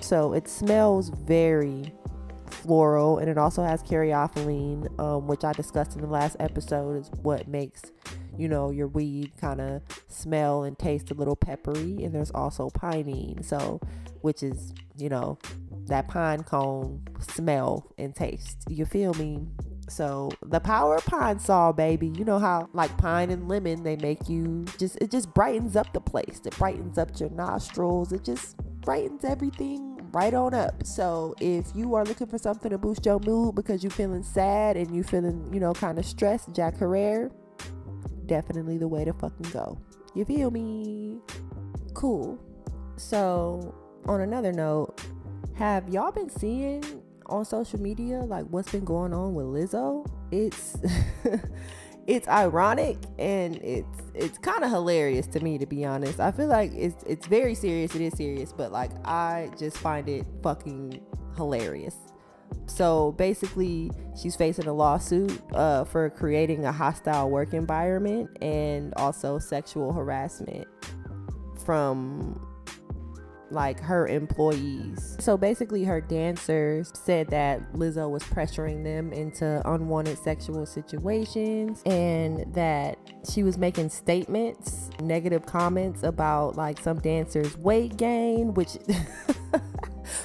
So 0.00 0.34
it 0.34 0.46
smells 0.46 1.08
very 1.08 1.92
floral 2.48 3.18
and 3.18 3.28
it 3.28 3.38
also 3.38 3.64
has 3.64 3.82
caryophyllene, 3.82 4.96
um, 5.00 5.26
which 5.26 5.42
I 5.42 5.52
discussed 5.52 5.96
in 5.96 6.02
the 6.02 6.06
last 6.06 6.36
episode, 6.38 6.96
is 6.96 7.10
what 7.22 7.48
makes 7.48 7.90
you 8.38 8.46
know 8.46 8.70
your 8.70 8.86
weed 8.86 9.32
kind 9.40 9.60
of 9.60 9.82
smell 10.06 10.62
and 10.62 10.78
taste 10.78 11.10
a 11.10 11.14
little 11.14 11.34
peppery. 11.34 12.04
And 12.04 12.14
there's 12.14 12.30
also 12.30 12.70
pinene, 12.70 13.44
so 13.44 13.80
which 14.20 14.44
is 14.44 14.72
you 14.96 15.08
know 15.08 15.38
that 15.86 16.08
pine 16.08 16.42
cone 16.42 17.02
smell 17.20 17.92
and 17.98 18.14
taste. 18.14 18.64
You 18.68 18.84
feel 18.84 19.14
me? 19.14 19.46
So 19.88 20.30
the 20.44 20.58
power 20.58 20.96
of 20.96 21.04
Pine-Sol, 21.06 21.72
baby. 21.72 22.08
You 22.08 22.24
know 22.24 22.38
how 22.38 22.68
like 22.72 22.96
pine 22.98 23.30
and 23.30 23.48
lemon, 23.48 23.82
they 23.82 23.96
make 23.96 24.28
you 24.28 24.64
just 24.78 24.96
it 25.00 25.10
just 25.10 25.32
brightens 25.32 25.76
up 25.76 25.92
the 25.92 26.00
place. 26.00 26.40
It 26.44 26.56
brightens 26.58 26.98
up 26.98 27.18
your 27.20 27.30
nostrils. 27.30 28.12
It 28.12 28.24
just 28.24 28.56
brightens 28.80 29.24
everything 29.24 29.96
right 30.12 30.34
on 30.34 30.54
up. 30.54 30.84
So 30.84 31.34
if 31.40 31.66
you 31.74 31.94
are 31.94 32.04
looking 32.04 32.26
for 32.26 32.38
something 32.38 32.70
to 32.70 32.78
boost 32.78 33.06
your 33.06 33.20
mood 33.20 33.54
because 33.54 33.82
you're 33.82 33.90
feeling 33.90 34.22
sad 34.22 34.76
and 34.76 34.94
you're 34.94 35.04
feeling, 35.04 35.48
you 35.52 35.60
know, 35.60 35.72
kind 35.72 35.98
of 35.98 36.06
stressed, 36.06 36.52
Jack 36.52 36.78
Herer, 36.78 37.30
definitely 38.26 38.78
the 38.78 38.88
way 38.88 39.04
to 39.04 39.12
fucking 39.12 39.50
go. 39.52 39.78
You 40.14 40.24
feel 40.24 40.50
me? 40.50 41.18
Cool. 41.94 42.38
So 42.96 43.74
on 44.06 44.20
another 44.20 44.52
note, 44.52 45.00
have 45.56 45.88
y'all 45.88 46.12
been 46.12 46.28
seeing 46.28 46.84
on 47.26 47.44
social 47.44 47.80
media 47.80 48.20
like 48.20 48.44
what's 48.46 48.70
been 48.70 48.84
going 48.84 49.12
on 49.12 49.34
with 49.34 49.46
Lizzo? 49.46 50.06
It's 50.30 50.76
it's 52.06 52.28
ironic 52.28 52.98
and 53.18 53.56
it's 53.56 54.02
it's 54.14 54.38
kind 54.38 54.64
of 54.64 54.70
hilarious 54.70 55.26
to 55.28 55.40
me 55.40 55.58
to 55.58 55.66
be 55.66 55.84
honest. 55.84 56.20
I 56.20 56.30
feel 56.30 56.46
like 56.46 56.72
it's 56.74 57.02
it's 57.04 57.26
very 57.26 57.54
serious. 57.54 57.94
It 57.94 58.02
is 58.02 58.12
serious, 58.14 58.52
but 58.52 58.70
like 58.70 58.90
I 59.04 59.50
just 59.58 59.78
find 59.78 60.08
it 60.08 60.26
fucking 60.42 61.00
hilarious. 61.36 61.96
So 62.66 63.12
basically, 63.12 63.90
she's 64.20 64.36
facing 64.36 64.66
a 64.66 64.72
lawsuit 64.72 65.40
uh, 65.52 65.84
for 65.84 66.10
creating 66.10 66.64
a 66.64 66.72
hostile 66.72 67.30
work 67.30 67.54
environment 67.54 68.30
and 68.42 68.92
also 68.96 69.38
sexual 69.38 69.92
harassment 69.92 70.66
from 71.64 72.45
like 73.50 73.80
her 73.80 74.06
employees. 74.06 75.16
So 75.20 75.36
basically, 75.36 75.84
her 75.84 76.00
dancers 76.00 76.92
said 76.94 77.28
that 77.28 77.72
Lizzo 77.72 78.10
was 78.10 78.22
pressuring 78.24 78.84
them 78.84 79.12
into 79.12 79.62
unwanted 79.70 80.18
sexual 80.18 80.66
situations 80.66 81.82
and 81.86 82.52
that 82.54 82.98
she 83.30 83.42
was 83.42 83.58
making 83.58 83.90
statements, 83.90 84.90
negative 85.00 85.46
comments 85.46 86.02
about 86.02 86.56
like 86.56 86.80
some 86.80 86.98
dancers' 87.00 87.56
weight 87.58 87.96
gain, 87.96 88.54
which. 88.54 88.76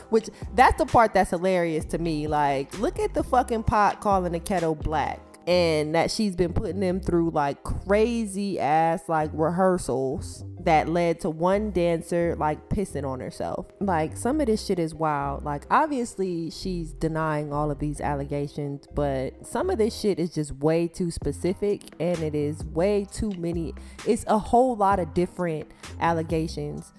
which 0.10 0.30
that's 0.54 0.78
the 0.78 0.86
part 0.86 1.14
that's 1.14 1.32
hilarious 1.32 1.86
to 1.86 1.98
me. 1.98 2.28
Like, 2.28 2.78
look 2.80 3.00
at 3.00 3.14
the 3.14 3.24
fucking 3.24 3.64
pot 3.64 4.00
calling 4.00 4.32
the 4.32 4.40
kettle 4.40 4.76
black 4.76 5.31
and 5.52 5.94
that 5.94 6.10
she's 6.10 6.34
been 6.34 6.54
putting 6.54 6.80
them 6.80 7.02
through 7.02 7.30
like 7.32 7.62
crazy 7.66 8.58
ass 8.58 9.10
like 9.10 9.30
rehearsals 9.34 10.46
that 10.62 10.88
led 10.88 11.20
to 11.20 11.30
one 11.30 11.72
dancer 11.72 12.38
like 12.40 12.70
pissing 12.70 13.06
on 13.06 13.20
herself. 13.20 13.70
Like 13.82 14.16
some 14.16 14.40
of 14.40 14.48
this 14.48 14.66
shit 14.66 14.80
is 14.80 14.96
wild. 14.96 15.44
Like 15.44 15.66
obviously 15.70 16.52
she's 16.52 16.94
denying 16.94 17.52
all 17.52 17.70
of 17.70 17.80
these 17.80 18.00
allegations, 18.00 18.88
but 18.96 19.46
some 19.46 19.70
of 19.70 19.78
this 19.78 19.94
shit 19.94 20.20
is 20.20 20.34
just 20.34 20.54
way 20.54 20.88
too 20.88 21.12
specific 21.12 21.82
and 22.00 22.18
it 22.20 22.34
is 22.34 22.64
way 22.64 23.06
too 23.12 23.32
many. 23.32 23.74
It's 24.08 24.24
a 24.28 24.40
whole 24.40 24.78
lot 24.78 25.02
of 25.02 25.14
different 25.14 25.70
allegations 26.00 26.94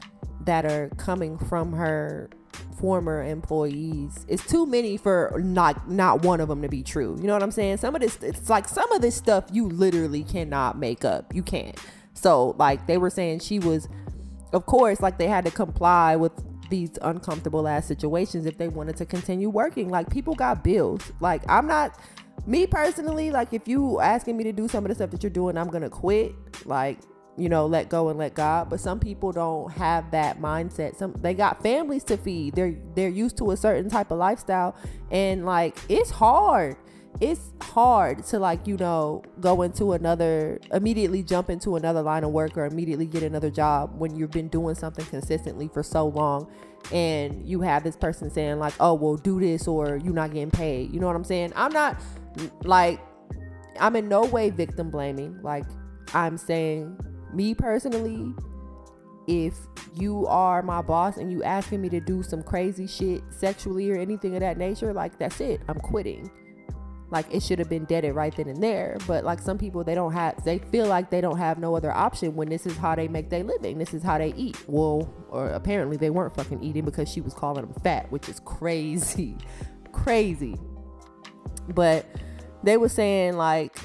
that 0.44 0.66
are 0.66 0.90
coming 0.99 1.38
from 1.38 1.73
her 1.73 2.28
former 2.73 3.23
employees. 3.23 4.25
It's 4.29 4.47
too 4.47 4.67
many 4.67 4.97
for 4.97 5.41
not 5.45 5.88
not 5.88 6.23
one 6.23 6.41
of 6.41 6.49
them 6.49 6.62
to 6.62 6.69
be 6.69 6.83
true. 6.83 7.17
You 7.21 7.26
know 7.26 7.33
what 7.35 7.43
I'm 7.43 7.50
saying? 7.50 7.79
Some 7.79 7.95
of 7.95 8.00
this 8.00 8.17
it's 8.23 8.50
like 8.50 8.69
some 8.69 8.91
of 8.93 9.02
this 9.02 9.14
stuff 9.14 9.45
you 9.52 9.69
literally 9.69 10.25
cannot 10.25 10.79
make 10.79 11.05
up. 11.05 11.35
You 11.35 11.43
can't. 11.43 11.79
So 12.14 12.55
like 12.59 12.87
they 12.87 12.99
were 12.99 13.11
saying 13.11 13.41
she 13.41 13.59
was 13.59 13.88
of 14.52 14.67
course 14.67 15.00
like 15.00 15.19
they 15.19 15.29
had 15.29 15.45
to 15.45 15.50
comply 15.50 16.17
with 16.17 16.33
these 16.71 16.91
uncomfortable 17.02 17.69
ass 17.69 17.87
situations 17.87 18.47
if 18.47 18.57
they 18.59 18.69
wanted 18.69 18.97
to 18.97 19.07
continue 19.07 19.50
working. 19.50 19.88
Like 19.91 20.11
people 20.11 20.35
got 20.35 20.64
bills. 20.64 21.12
Like 21.21 21.43
I'm 21.49 21.67
not 21.67 21.99
me 22.47 22.67
personally, 22.67 23.31
like 23.31 23.52
if 23.52 23.69
you 23.69 24.00
asking 24.00 24.37
me 24.37 24.45
to 24.45 24.52
do 24.52 24.67
some 24.69 24.85
of 24.85 24.88
the 24.88 24.95
stuff 24.95 25.11
that 25.11 25.23
you're 25.23 25.31
doing, 25.31 25.57
I'm 25.57 25.69
gonna 25.69 25.91
quit. 25.91 26.35
Like 26.67 26.99
you 27.36 27.48
know 27.48 27.64
let 27.64 27.88
go 27.88 28.10
and 28.10 28.18
let 28.18 28.34
god 28.34 28.68
but 28.68 28.78
some 28.78 29.00
people 29.00 29.32
don't 29.32 29.72
have 29.72 30.10
that 30.10 30.40
mindset. 30.40 30.96
Some 30.96 31.14
they 31.20 31.34
got 31.34 31.62
families 31.62 32.04
to 32.04 32.16
feed. 32.16 32.54
They're 32.54 32.74
they're 32.94 33.08
used 33.08 33.36
to 33.38 33.50
a 33.50 33.56
certain 33.56 33.90
type 33.90 34.10
of 34.10 34.18
lifestyle. 34.18 34.76
And 35.10 35.44
like 35.44 35.78
it's 35.88 36.10
hard. 36.10 36.76
It's 37.20 37.52
hard 37.60 38.24
to 38.26 38.38
like 38.38 38.66
you 38.66 38.76
know 38.76 39.22
go 39.40 39.62
into 39.62 39.92
another 39.92 40.58
immediately 40.72 41.22
jump 41.22 41.50
into 41.50 41.76
another 41.76 42.02
line 42.02 42.24
of 42.24 42.30
work 42.30 42.56
or 42.56 42.64
immediately 42.64 43.06
get 43.06 43.22
another 43.22 43.50
job 43.50 43.98
when 43.98 44.16
you've 44.16 44.30
been 44.30 44.48
doing 44.48 44.74
something 44.74 45.04
consistently 45.06 45.68
for 45.68 45.82
so 45.82 46.08
long 46.08 46.50
and 46.92 47.46
you 47.46 47.60
have 47.60 47.84
this 47.84 47.96
person 47.96 48.30
saying 48.30 48.58
like 48.58 48.74
oh 48.80 48.94
well 48.94 49.16
do 49.16 49.38
this 49.38 49.68
or 49.68 49.96
you're 49.96 50.14
not 50.14 50.32
getting 50.32 50.50
paid. 50.50 50.92
You 50.92 51.00
know 51.00 51.06
what 51.06 51.16
i'm 51.16 51.24
saying? 51.24 51.52
I'm 51.54 51.72
not 51.72 52.00
like 52.64 53.00
i'm 53.78 53.94
in 53.96 54.08
no 54.08 54.24
way 54.24 54.50
victim 54.50 54.90
blaming. 54.90 55.40
Like 55.42 55.64
i'm 56.14 56.38
saying 56.38 56.98
me 57.34 57.54
personally, 57.54 58.34
if 59.26 59.54
you 59.94 60.26
are 60.26 60.62
my 60.62 60.82
boss 60.82 61.16
and 61.16 61.30
you 61.30 61.42
asking 61.42 61.80
me 61.80 61.88
to 61.90 62.00
do 62.00 62.22
some 62.22 62.42
crazy 62.42 62.86
shit 62.86 63.22
sexually 63.30 63.90
or 63.90 63.96
anything 63.96 64.34
of 64.34 64.40
that 64.40 64.58
nature, 64.58 64.92
like 64.92 65.18
that's 65.18 65.40
it. 65.40 65.60
I'm 65.68 65.78
quitting. 65.78 66.30
Like 67.10 67.26
it 67.30 67.42
should 67.42 67.58
have 67.58 67.68
been 67.68 67.84
deaded 67.84 68.14
right 68.14 68.34
then 68.34 68.48
and 68.48 68.62
there. 68.62 68.96
But 69.06 69.22
like 69.22 69.38
some 69.38 69.58
people 69.58 69.84
they 69.84 69.94
don't 69.94 70.12
have 70.12 70.42
they 70.44 70.58
feel 70.58 70.86
like 70.86 71.10
they 71.10 71.20
don't 71.20 71.36
have 71.36 71.58
no 71.58 71.76
other 71.76 71.92
option 71.92 72.34
when 72.34 72.48
this 72.48 72.66
is 72.66 72.76
how 72.76 72.94
they 72.94 73.06
make 73.06 73.28
their 73.28 73.44
living. 73.44 73.78
This 73.78 73.92
is 73.92 74.02
how 74.02 74.16
they 74.18 74.32
eat. 74.34 74.56
Well, 74.66 75.12
or 75.28 75.50
apparently 75.50 75.98
they 75.98 76.10
weren't 76.10 76.34
fucking 76.34 76.62
eating 76.62 76.84
because 76.84 77.10
she 77.10 77.20
was 77.20 77.34
calling 77.34 77.66
them 77.66 77.74
fat, 77.82 78.10
which 78.10 78.28
is 78.30 78.40
crazy. 78.40 79.36
crazy. 79.92 80.56
But 81.68 82.06
they 82.62 82.78
were 82.78 82.88
saying 82.88 83.36
like 83.36 83.78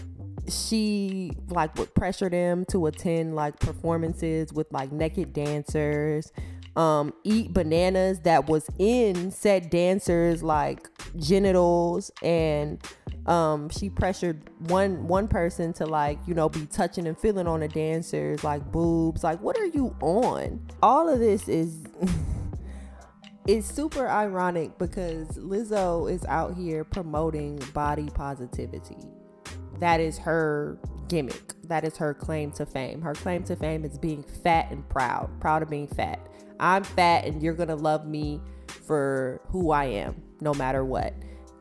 she 0.50 1.32
like 1.50 1.76
would 1.78 1.94
pressure 1.96 2.30
them 2.30 2.66
to 2.66 2.86
attend 2.88 3.36
like 3.36 3.60
performances 3.60 4.54
with 4.54 4.72
like 4.72 4.92
naked 4.92 5.34
dancers 5.34 6.32
um 6.78 7.12
eat 7.24 7.52
bananas 7.54 8.20
that 8.20 8.48
was 8.48 8.70
in 8.78 9.32
said 9.32 9.70
dancers 9.70 10.44
like 10.44 10.88
genitals. 11.18 12.12
And 12.22 12.82
um 13.26 13.70
she 13.70 13.90
pressured 13.90 14.50
one 14.70 15.08
one 15.08 15.28
person 15.28 15.74
to 15.74 15.86
like 15.86 16.18
you 16.28 16.34
know 16.34 16.48
be 16.48 16.66
touching 16.68 17.08
and 17.08 17.18
feeling 17.18 17.48
on 17.48 17.62
the 17.62 17.68
dancers 17.68 18.44
like 18.44 18.72
boobs. 18.72 19.24
Like 19.24 19.42
what 19.42 19.58
are 19.58 19.66
you 19.66 19.96
on? 20.02 20.66
All 20.84 21.10
of 21.10 21.20
this 21.20 21.50
is 21.50 21.84
it's 23.48 23.68
super 23.68 24.08
ironic 24.08 24.78
because 24.78 25.28
Lizzo 25.38 26.12
is 26.12 26.24
out 26.26 26.56
here 26.56 26.84
promoting 26.84 27.58
body 27.74 28.10
positivity 28.14 28.98
that 29.80 30.00
is 30.00 30.18
her 30.20 30.78
gimmick. 31.08 31.54
That 31.64 31.84
is 31.84 31.98
her 31.98 32.14
claim 32.14 32.52
to 32.52 32.66
fame. 32.66 33.02
Her 33.02 33.14
claim 33.14 33.44
to 33.46 33.56
fame 33.56 33.86
is 33.86 33.98
being 33.98 34.24
fat 34.24 34.72
and 34.72 34.88
proud, 34.90 35.30
proud 35.40 35.62
of 35.62 35.70
being 35.70 35.88
fat. 35.88 36.20
I'm 36.60 36.84
fat 36.84 37.26
and 37.26 37.42
you're 37.42 37.54
going 37.54 37.70
to 37.70 37.76
love 37.76 38.08
me 38.08 38.42
for 38.86 39.42
who 39.48 39.72
I 39.72 39.86
am, 39.86 40.22
no 40.42 40.54
matter 40.54 40.84
what. 40.84 41.14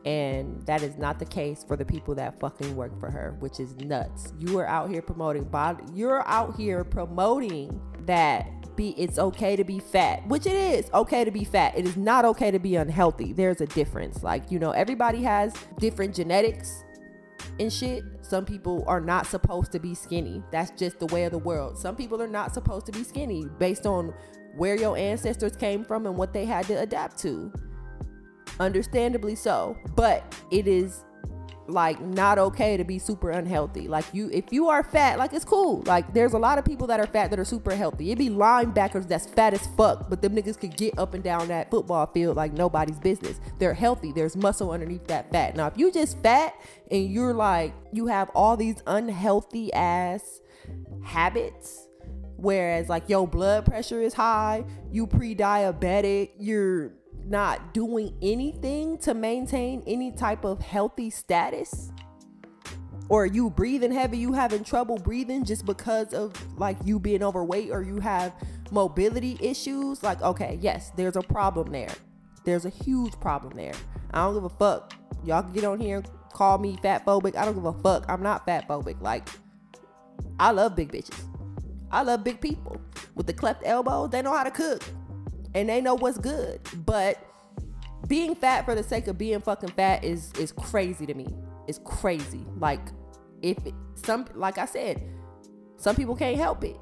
And 0.05 0.65
that 0.65 0.83
is 0.83 0.97
not 0.97 1.19
the 1.19 1.25
case 1.25 1.65
for 1.67 1.75
the 1.75 1.83
people 1.83 2.15
that 2.15 2.39
fucking 2.39 2.75
work 2.75 2.97
for 2.99 3.11
her, 3.11 3.35
which 3.39 3.59
is 3.59 3.75
nuts. 3.77 4.33
You 4.39 4.57
are 4.57 4.67
out 4.67 4.89
here 4.89 5.01
promoting 5.01 5.43
body, 5.43 5.83
you're 5.93 6.25
out 6.27 6.55
here 6.55 6.83
promoting 6.83 7.81
that 8.05 8.47
be 8.77 8.91
it's 8.91 9.19
okay 9.19 9.57
to 9.57 9.65
be 9.65 9.79
fat, 9.79 10.25
which 10.27 10.45
it 10.45 10.53
is 10.53 10.89
okay 10.93 11.25
to 11.25 11.31
be 11.31 11.43
fat. 11.43 11.77
It 11.77 11.85
is 11.85 11.97
not 11.97 12.23
okay 12.23 12.51
to 12.51 12.59
be 12.59 12.75
unhealthy. 12.75 13.33
There's 13.33 13.59
a 13.59 13.65
difference. 13.65 14.23
Like, 14.23 14.49
you 14.49 14.59
know, 14.59 14.71
everybody 14.71 15.23
has 15.23 15.53
different 15.79 16.15
genetics 16.15 16.83
and 17.59 17.71
shit. 17.71 18.03
Some 18.21 18.45
people 18.45 18.83
are 18.87 19.01
not 19.01 19.25
supposed 19.25 19.71
to 19.71 19.79
be 19.79 19.95
skinny. 19.95 20.43
That's 20.51 20.71
just 20.71 20.99
the 20.99 21.07
way 21.07 21.25
of 21.25 21.31
the 21.31 21.37
world. 21.37 21.77
Some 21.77 21.95
people 21.95 22.21
are 22.21 22.27
not 22.27 22.53
supposed 22.53 22.85
to 22.87 22.91
be 22.91 23.03
skinny 23.03 23.45
based 23.57 23.85
on 23.85 24.13
where 24.55 24.75
your 24.75 24.97
ancestors 24.97 25.55
came 25.55 25.83
from 25.85 26.05
and 26.05 26.17
what 26.17 26.33
they 26.33 26.45
had 26.45 26.65
to 26.67 26.73
adapt 26.79 27.17
to. 27.19 27.51
Understandably 28.59 29.35
so. 29.35 29.77
But 29.95 30.35
it 30.51 30.67
is 30.67 31.03
like 31.67 31.99
not 32.01 32.37
okay 32.37 32.77
to 32.77 32.83
be 32.83 32.99
super 32.99 33.29
unhealthy. 33.29 33.87
Like 33.87 34.05
you 34.13 34.29
if 34.31 34.45
you 34.51 34.69
are 34.69 34.83
fat, 34.83 35.17
like 35.17 35.33
it's 35.33 35.45
cool. 35.45 35.81
Like 35.85 36.13
there's 36.13 36.33
a 36.33 36.37
lot 36.37 36.57
of 36.57 36.65
people 36.65 36.87
that 36.87 36.99
are 36.99 37.07
fat 37.07 37.29
that 37.29 37.39
are 37.39 37.45
super 37.45 37.75
healthy. 37.75 38.11
It'd 38.11 38.17
be 38.17 38.29
linebackers 38.29 39.07
that's 39.07 39.27
fat 39.27 39.53
as 39.53 39.65
fuck, 39.75 40.09
but 40.09 40.21
them 40.21 40.35
niggas 40.35 40.59
could 40.59 40.75
get 40.75 40.97
up 40.97 41.13
and 41.13 41.23
down 41.23 41.47
that 41.49 41.69
football 41.69 42.05
field 42.07 42.37
like 42.37 42.53
nobody's 42.53 42.99
business. 42.99 43.39
They're 43.59 43.73
healthy. 43.73 44.11
There's 44.11 44.35
muscle 44.35 44.71
underneath 44.71 45.07
that 45.07 45.31
fat. 45.31 45.55
Now 45.55 45.67
if 45.67 45.77
you 45.77 45.91
just 45.91 46.21
fat 46.23 46.55
and 46.89 47.09
you're 47.11 47.33
like 47.33 47.73
you 47.91 48.07
have 48.07 48.29
all 48.35 48.57
these 48.57 48.81
unhealthy 48.85 49.71
ass 49.73 50.41
habits 51.03 51.87
whereas 52.37 52.87
like 52.87 53.09
your 53.09 53.27
blood 53.27 53.65
pressure 53.65 54.01
is 54.01 54.13
high, 54.13 54.63
you 54.91 55.07
pre-diabetic, 55.07 56.31
you're 56.37 56.93
not 57.29 57.73
doing 57.73 58.15
anything 58.21 58.97
to 58.99 59.13
maintain 59.13 59.83
any 59.85 60.11
type 60.11 60.45
of 60.45 60.61
healthy 60.61 61.09
status? 61.09 61.91
Or 63.09 63.25
you 63.25 63.49
breathing 63.49 63.91
heavy 63.91 64.17
you 64.17 64.33
having 64.33 64.63
trouble 64.63 64.97
breathing 64.97 65.45
just 65.45 65.65
because 65.65 66.13
of 66.13 66.33
like 66.57 66.77
you 66.83 66.99
being 66.99 67.23
overweight 67.23 67.69
or 67.71 67.81
you 67.81 67.99
have 67.99 68.33
mobility 68.71 69.37
issues? 69.39 70.03
Like 70.03 70.21
okay 70.21 70.57
yes 70.61 70.91
there's 70.95 71.15
a 71.15 71.21
problem 71.21 71.71
there. 71.71 71.93
There's 72.43 72.65
a 72.65 72.69
huge 72.69 73.13
problem 73.19 73.53
there. 73.55 73.73
I 74.11 74.25
don't 74.25 74.33
give 74.33 74.43
a 74.43 74.49
fuck. 74.49 74.93
Y'all 75.23 75.43
can 75.43 75.53
get 75.53 75.63
on 75.63 75.79
here 75.79 75.97
and 75.97 76.09
call 76.33 76.57
me 76.57 76.77
fat 76.81 77.05
phobic. 77.05 77.35
I 77.35 77.45
don't 77.45 77.55
give 77.55 77.65
a 77.65 77.73
fuck. 77.73 78.05
I'm 78.09 78.23
not 78.23 78.45
fat 78.45 78.67
phobic. 78.67 79.01
Like 79.01 79.27
i 80.39 80.51
love 80.51 80.75
big 80.75 80.91
bitches. 80.91 81.23
I 81.91 82.03
love 82.03 82.23
big 82.23 82.41
people 82.41 82.81
with 83.15 83.27
the 83.27 83.33
cleft 83.33 83.63
elbows 83.65 84.09
they 84.09 84.21
know 84.21 84.33
how 84.33 84.43
to 84.43 84.51
cook 84.51 84.83
and 85.57 85.67
they 85.67 85.81
know 85.81 85.95
what's 85.95 86.19
good. 86.19 86.61
But 86.85 87.17
being 88.07 88.35
fat 88.35 88.63
for 88.63 88.75
the 88.75 88.83
sake 88.83 89.07
of 89.07 89.17
being 89.17 89.41
fucking 89.41 89.71
fat 89.71 90.03
is 90.03 90.31
is 90.33 90.51
crazy 90.51 91.07
to 91.07 91.13
me. 91.15 91.27
It's 91.67 91.79
crazy. 91.83 92.45
Like 92.59 92.79
if 93.41 93.57
it, 93.65 93.73
some 93.95 94.27
like 94.35 94.59
I 94.59 94.65
said, 94.65 95.01
some 95.77 95.95
people 95.95 96.15
can't 96.15 96.37
help 96.37 96.63
it. 96.63 96.77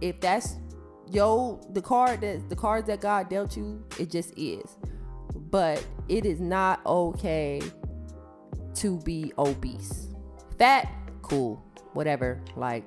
If 0.00 0.20
that's 0.20 0.56
yo 1.10 1.60
the 1.72 1.82
card 1.82 2.20
that 2.20 2.48
the 2.48 2.54
cards 2.54 2.86
that 2.86 3.00
God 3.00 3.28
dealt 3.28 3.56
you, 3.56 3.84
it 3.98 4.08
just 4.08 4.32
is. 4.38 4.76
But 5.34 5.84
it 6.08 6.24
is 6.24 6.40
not 6.40 6.86
okay 6.86 7.60
to 8.74 8.98
be 9.00 9.32
obese. 9.36 10.14
Fat, 10.58 10.88
cool, 11.22 11.60
whatever, 11.92 12.40
like 12.54 12.84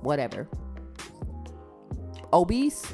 whatever. 0.00 0.48
Obese, 2.32 2.84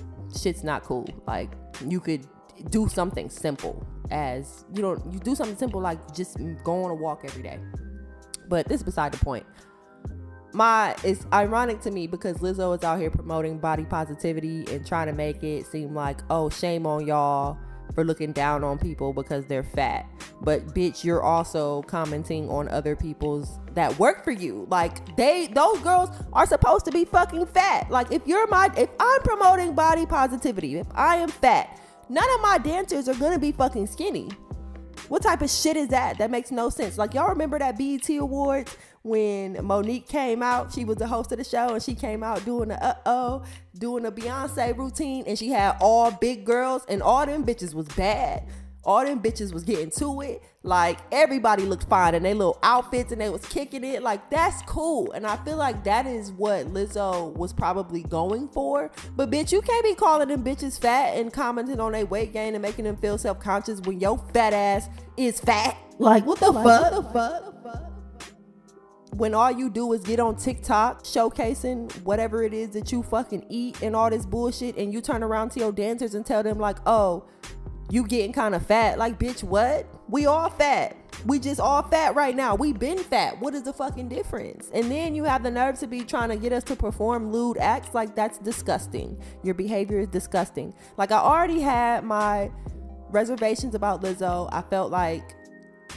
shit's 0.40 0.64
not 0.64 0.82
cool. 0.84 1.06
Like 1.26 1.52
you 1.86 2.00
could 2.00 2.26
do 2.70 2.88
something 2.88 3.28
simple 3.30 3.86
as 4.10 4.64
you 4.74 4.82
know 4.82 5.02
you 5.10 5.18
do 5.18 5.34
something 5.34 5.56
simple 5.56 5.80
like 5.80 6.14
just 6.14 6.36
go 6.62 6.84
on 6.84 6.90
a 6.90 6.94
walk 6.94 7.22
every 7.24 7.42
day. 7.42 7.58
But 8.48 8.68
this 8.68 8.80
is 8.80 8.84
beside 8.84 9.12
the 9.12 9.24
point. 9.24 9.46
My 10.52 10.94
it's 11.02 11.26
ironic 11.32 11.80
to 11.82 11.90
me 11.90 12.06
because 12.06 12.38
Lizzo 12.38 12.76
is 12.76 12.84
out 12.84 13.00
here 13.00 13.10
promoting 13.10 13.58
body 13.58 13.84
positivity 13.84 14.66
and 14.70 14.86
trying 14.86 15.06
to 15.06 15.14
make 15.14 15.42
it 15.42 15.66
seem 15.66 15.94
like 15.94 16.20
oh 16.28 16.50
shame 16.50 16.86
on 16.86 17.06
y'all 17.06 17.56
for 17.94 18.04
looking 18.04 18.32
down 18.32 18.64
on 18.64 18.78
people 18.78 19.12
because 19.12 19.46
they're 19.46 19.62
fat. 19.62 20.06
But 20.40 20.74
bitch, 20.74 21.04
you're 21.04 21.22
also 21.22 21.82
commenting 21.82 22.48
on 22.50 22.68
other 22.68 22.96
people's 22.96 23.58
that 23.74 23.98
work 23.98 24.24
for 24.24 24.32
you. 24.32 24.66
Like 24.70 25.16
they 25.16 25.48
those 25.48 25.78
girls 25.80 26.10
are 26.32 26.46
supposed 26.46 26.84
to 26.86 26.92
be 26.92 27.04
fucking 27.04 27.46
fat. 27.46 27.90
Like 27.90 28.10
if 28.12 28.26
you're 28.26 28.46
my 28.48 28.70
if 28.76 28.90
I'm 28.98 29.20
promoting 29.22 29.74
body 29.74 30.06
positivity, 30.06 30.76
if 30.76 30.86
I 30.94 31.16
am 31.16 31.28
fat, 31.28 31.80
none 32.08 32.28
of 32.34 32.40
my 32.40 32.58
dancers 32.58 33.08
are 33.08 33.14
gonna 33.14 33.38
be 33.38 33.52
fucking 33.52 33.86
skinny. 33.86 34.30
What 35.08 35.22
type 35.22 35.42
of 35.42 35.50
shit 35.50 35.76
is 35.76 35.88
that? 35.88 36.18
That 36.18 36.30
makes 36.30 36.50
no 36.50 36.70
sense. 36.70 36.96
Like 36.96 37.14
y'all 37.14 37.28
remember 37.28 37.58
that 37.58 37.76
BET 37.76 38.08
Awards 38.08 38.76
when 39.02 39.54
Mo'Nique 39.54 40.08
came 40.08 40.42
out? 40.42 40.72
She 40.72 40.84
was 40.84 40.96
the 40.96 41.06
host 41.06 41.32
of 41.32 41.38
the 41.38 41.44
show 41.44 41.74
and 41.74 41.82
she 41.82 41.94
came 41.94 42.22
out 42.22 42.44
doing 42.44 42.68
the 42.68 42.82
uh 42.82 42.94
oh, 43.06 43.42
doing 43.78 44.06
a 44.06 44.12
Beyonce 44.12 44.76
routine, 44.76 45.24
and 45.26 45.38
she 45.38 45.48
had 45.48 45.76
all 45.80 46.10
big 46.10 46.44
girls, 46.44 46.84
and 46.88 47.02
all 47.02 47.26
them 47.26 47.44
bitches 47.44 47.74
was 47.74 47.88
bad 47.88 48.44
all 48.84 49.04
them 49.04 49.20
bitches 49.20 49.52
was 49.52 49.64
getting 49.64 49.90
to 49.90 50.20
it. 50.22 50.42
Like 50.62 50.98
everybody 51.10 51.64
looked 51.64 51.88
fine 51.88 52.14
in 52.14 52.22
their 52.22 52.34
little 52.34 52.58
outfits 52.62 53.12
and 53.12 53.20
they 53.20 53.28
was 53.28 53.44
kicking 53.46 53.84
it. 53.84 54.02
Like 54.02 54.30
that's 54.30 54.62
cool. 54.62 55.12
And 55.12 55.26
I 55.26 55.36
feel 55.44 55.56
like 55.56 55.84
that 55.84 56.06
is 56.06 56.32
what 56.32 56.66
Lizzo 56.66 57.32
was 57.34 57.52
probably 57.52 58.02
going 58.02 58.48
for. 58.48 58.90
But 59.16 59.30
bitch, 59.30 59.52
you 59.52 59.60
can't 59.60 59.84
be 59.84 59.94
calling 59.94 60.28
them 60.28 60.44
bitches 60.44 60.80
fat 60.80 61.16
and 61.16 61.32
commenting 61.32 61.80
on 61.80 61.92
their 61.92 62.06
weight 62.06 62.32
gain 62.32 62.54
and 62.54 62.62
making 62.62 62.84
them 62.84 62.96
feel 62.96 63.18
self-conscious 63.18 63.80
when 63.82 64.00
your 64.00 64.18
fat 64.32 64.52
ass 64.52 64.88
is 65.16 65.40
fat. 65.40 65.76
Like 65.98 66.26
what 66.26 66.40
the 66.40 66.50
like, 66.50 66.64
fuck? 66.64 66.92
What 66.92 67.12
the 67.12 67.12
fuck? 67.12 67.51
When 69.16 69.34
all 69.34 69.50
you 69.50 69.68
do 69.68 69.92
is 69.92 70.00
get 70.02 70.18
on 70.20 70.36
TikTok 70.36 71.04
showcasing 71.04 71.92
whatever 72.02 72.42
it 72.42 72.54
is 72.54 72.70
that 72.70 72.90
you 72.92 73.02
fucking 73.02 73.44
eat 73.48 73.82
and 73.82 73.94
all 73.94 74.08
this 74.08 74.24
bullshit, 74.24 74.76
and 74.76 74.92
you 74.92 75.00
turn 75.00 75.22
around 75.22 75.50
to 75.50 75.60
your 75.60 75.72
dancers 75.72 76.14
and 76.14 76.24
tell 76.24 76.42
them, 76.42 76.58
like, 76.58 76.78
oh, 76.86 77.26
you 77.90 78.06
getting 78.06 78.32
kind 78.32 78.54
of 78.54 78.64
fat. 78.64 78.98
Like, 78.98 79.18
bitch, 79.18 79.42
what? 79.42 79.86
We 80.08 80.24
all 80.24 80.48
fat. 80.48 80.96
We 81.26 81.38
just 81.38 81.60
all 81.60 81.82
fat 81.82 82.14
right 82.14 82.34
now. 82.34 82.54
We 82.54 82.72
been 82.72 82.98
fat. 82.98 83.38
What 83.38 83.54
is 83.54 83.64
the 83.64 83.72
fucking 83.72 84.08
difference? 84.08 84.70
And 84.72 84.90
then 84.90 85.14
you 85.14 85.24
have 85.24 85.42
the 85.42 85.50
nerve 85.50 85.78
to 85.80 85.86
be 85.86 86.00
trying 86.00 86.30
to 86.30 86.36
get 86.36 86.52
us 86.52 86.64
to 86.64 86.74
perform 86.74 87.30
lewd 87.30 87.58
acts. 87.58 87.94
Like, 87.94 88.16
that's 88.16 88.38
disgusting. 88.38 89.22
Your 89.42 89.54
behavior 89.54 90.00
is 90.00 90.08
disgusting. 90.08 90.74
Like, 90.96 91.12
I 91.12 91.18
already 91.18 91.60
had 91.60 92.02
my 92.02 92.50
reservations 93.10 93.74
about 93.74 94.02
Lizzo. 94.02 94.48
I 94.52 94.62
felt 94.62 94.90
like 94.90 95.36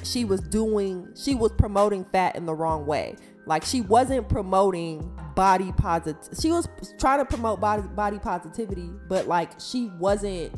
she 0.05 0.25
was 0.25 0.41
doing, 0.41 1.07
she 1.15 1.35
was 1.35 1.51
promoting 1.53 2.05
fat 2.11 2.35
in 2.35 2.45
the 2.45 2.53
wrong 2.53 2.85
way. 2.85 3.15
Like, 3.45 3.63
she 3.63 3.81
wasn't 3.81 4.27
promoting 4.29 5.11
body 5.35 5.71
positive. 5.77 6.37
She 6.39 6.51
was 6.51 6.67
trying 6.99 7.19
to 7.19 7.25
promote 7.25 7.59
body, 7.59 7.83
body 7.83 8.19
positivity, 8.19 8.89
but 9.07 9.27
like, 9.27 9.59
she 9.59 9.89
wasn't 9.99 10.53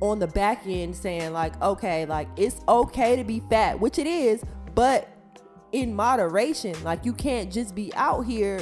on 0.00 0.18
the 0.18 0.26
back 0.26 0.62
end 0.66 0.96
saying 0.96 1.32
like 1.32 1.60
okay 1.60 2.06
like 2.06 2.26
it's 2.36 2.60
okay 2.68 3.16
to 3.16 3.24
be 3.24 3.42
fat 3.50 3.78
which 3.78 3.98
it 3.98 4.06
is 4.06 4.42
but 4.74 5.08
in 5.72 5.94
moderation 5.94 6.74
like 6.82 7.04
you 7.04 7.12
can't 7.12 7.52
just 7.52 7.74
be 7.74 7.92
out 7.94 8.22
here 8.22 8.60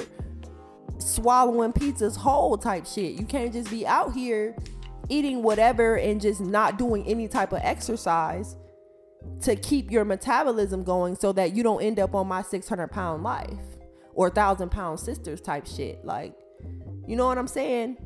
swallowing 0.98 1.72
pizzas 1.72 2.16
whole 2.16 2.58
type 2.58 2.84
shit 2.84 3.12
you 3.12 3.24
can't 3.24 3.52
just 3.52 3.70
be 3.70 3.86
out 3.86 4.12
here 4.12 4.56
eating 5.08 5.42
whatever 5.42 5.96
and 5.96 6.20
just 6.20 6.40
not 6.40 6.76
doing 6.76 7.06
any 7.06 7.28
type 7.28 7.52
of 7.52 7.60
exercise 7.62 8.56
to 9.42 9.56
keep 9.56 9.90
your 9.90 10.04
metabolism 10.04 10.84
going 10.84 11.14
so 11.14 11.32
that 11.32 11.54
you 11.54 11.62
don't 11.62 11.82
end 11.82 11.98
up 11.98 12.14
on 12.14 12.26
my 12.26 12.42
600 12.42 12.88
pound 12.88 13.22
life 13.22 13.58
or 14.14 14.30
thousand 14.30 14.70
pound 14.70 14.98
sisters 14.98 15.40
type 15.40 15.66
shit 15.66 16.04
like 16.04 16.34
you 17.06 17.16
know 17.16 17.26
what 17.26 17.38
i'm 17.38 17.48
saying 17.48 17.96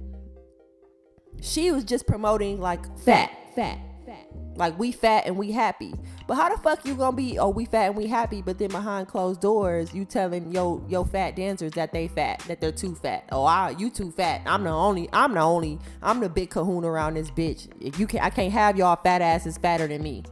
she 1.41 1.73
was 1.73 1.85
just 1.85 2.07
promoting 2.07 2.61
like 2.61 2.85
fat, 2.99 3.31
fat, 3.55 3.79
fat. 4.07 4.27
Like 4.55 4.79
we 4.79 4.93
fat 4.93 5.25
and 5.27 5.37
we 5.37 5.51
happy. 5.51 5.95
But 6.27 6.35
how 6.35 6.55
the 6.55 6.61
fuck 6.61 6.85
you 6.85 6.95
gonna 6.95 7.17
be, 7.17 7.39
oh, 7.39 7.49
we 7.49 7.65
fat 7.65 7.87
and 7.87 7.97
we 7.97 8.07
happy, 8.07 8.43
but 8.43 8.59
then 8.59 8.69
behind 8.69 9.09
closed 9.09 9.41
doors, 9.41 9.95
you 9.95 10.05
telling 10.05 10.53
yo 10.53 10.85
yo 10.89 11.05
fat 11.05 11.37
dancers 11.37 11.73
that 11.73 11.93
they 11.93 12.09
fat, 12.09 12.41
that 12.49 12.61
they're 12.61 12.71
too 12.71 12.95
fat. 12.95 13.25
Oh, 13.33 13.45
I, 13.45 13.71
you 13.71 13.91
too 13.91 14.11
fat. 14.13 14.43
I'm 14.47 14.65
the 14.65 14.71
only, 14.71 15.09
I'm 15.13 15.35
the 15.35 15.41
only, 15.41 15.79
I'm 16.03 16.21
the 16.21 16.29
big 16.29 16.51
kahuna 16.51 16.87
around 16.87 17.15
this 17.15 17.31
bitch. 17.31 17.69
If 17.81 17.99
you 17.99 18.07
can 18.07 18.21
I 18.21 18.31
can't 18.31 18.53
have 18.53 18.77
y'all 18.77 18.97
fat 18.97 19.23
asses 19.23 19.57
fatter 19.59 19.87
than 19.87 20.03
me. 20.03 20.23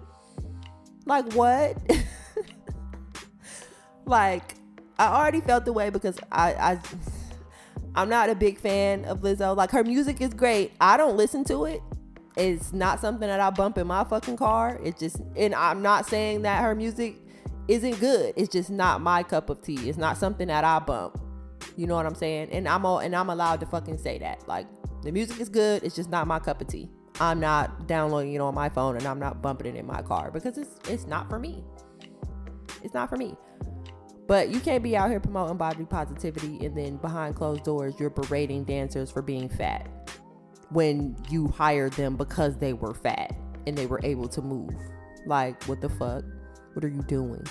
Like 1.11 1.33
what? 1.33 1.77
like 4.05 4.55
I 4.97 5.09
already 5.09 5.41
felt 5.41 5.65
the 5.65 5.73
way 5.73 5.91
because 5.91 6.17
I 6.31 6.53
I 6.53 6.81
I'm 7.97 8.09
not 8.09 8.31
a 8.31 8.37
big 8.37 8.61
fan 8.61 9.05
of 9.07 9.19
Lizzo. 9.23 9.57
Like 9.57 9.73
her 9.73 9.83
music 9.83 10.21
is 10.21 10.33
great. 10.33 10.71
I 10.81 10.97
don't 10.97 11.17
listen 11.17 11.43
to 11.47 11.65
it. 11.65 11.83
It's 12.37 12.73
not 12.73 13.01
something 13.01 13.27
that 13.27 13.41
I 13.41 13.51
bump 13.51 13.77
in 13.77 13.89
my 13.89 14.05
fucking 14.05 14.37
car. 14.37 14.79
It's 14.85 15.01
just 15.01 15.17
and 15.35 15.53
I'm 15.53 15.83
not 15.83 16.07
saying 16.07 16.43
that 16.43 16.63
her 16.63 16.77
music 16.77 17.17
isn't 17.67 17.99
good. 17.99 18.33
It's 18.37 18.49
just 18.49 18.71
not 18.71 19.01
my 19.01 19.25
cup 19.25 19.51
of 19.51 19.63
tea. 19.63 19.89
It's 19.89 19.99
not 19.99 20.17
something 20.17 20.47
that 20.47 20.63
I 20.63 20.79
bump. 20.79 21.21
You 21.77 21.89
know 21.89 21.97
what 21.97 22.07
I'm 22.07 22.15
saying? 22.15 22.51
And 22.53 22.69
I'm 22.69 22.87
all 22.87 23.01
and 23.01 23.17
I'm 23.17 23.31
allowed 23.31 23.59
to 23.61 23.67
fucking 23.67 23.99
say 23.99 24.19
that. 24.21 24.47
Like 24.47 24.69
the 25.03 25.11
music 25.11 25.41
is 25.41 25.49
good. 25.49 25.83
It's 25.83 25.97
just 25.97 26.09
not 26.09 26.29
my 26.29 26.39
cup 26.39 26.61
of 26.61 26.69
tea. 26.69 26.89
I'm 27.21 27.39
not 27.39 27.87
downloading 27.87 28.33
it 28.33 28.41
on 28.41 28.55
my 28.55 28.71
phone 28.71 28.97
and 28.97 29.07
I'm 29.07 29.19
not 29.19 29.43
bumping 29.43 29.75
it 29.75 29.79
in 29.79 29.87
my 29.87 30.01
car 30.01 30.31
because 30.31 30.57
it's 30.57 30.77
it's 30.89 31.07
not 31.07 31.29
for 31.29 31.39
me. 31.39 31.63
It's 32.83 32.95
not 32.95 33.11
for 33.11 33.17
me. 33.17 33.37
But 34.27 34.49
you 34.49 34.61
can't 34.61 34.83
be 34.83 34.97
out 34.97 35.11
here 35.11 35.21
promoting 35.21 35.59
body 35.59 35.85
positivity 35.85 36.65
and 36.65 36.77
then 36.77 36.97
behind 36.97 37.37
closed 37.37 37.65
doors 37.65 37.95
you're 37.99 38.11
berating 38.11 38.65
dancers 38.65 39.11
for 39.11 39.23
being 39.23 39.49
fat 39.49 39.89
when 40.71 41.17
you 41.29 41.49
hired 41.49 41.93
them 41.95 42.17
because 42.17 42.57
they 42.57 42.73
were 42.73 42.95
fat 42.95 43.35
and 43.67 43.77
they 43.77 43.87
were 43.87 44.01
able 44.03 44.29
to 44.29 44.41
move. 44.41 44.75
Like, 45.27 45.63
what 45.65 45.81
the 45.81 45.89
fuck? 45.91 46.25
What 46.73 46.85
are 46.85 46.89
you 46.89 47.03
doing? 47.03 47.45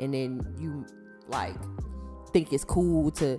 And 0.00 0.12
then 0.12 0.56
you 0.58 0.84
like 1.28 1.54
think 2.32 2.52
it's 2.52 2.64
cool 2.64 3.10
to 3.12 3.38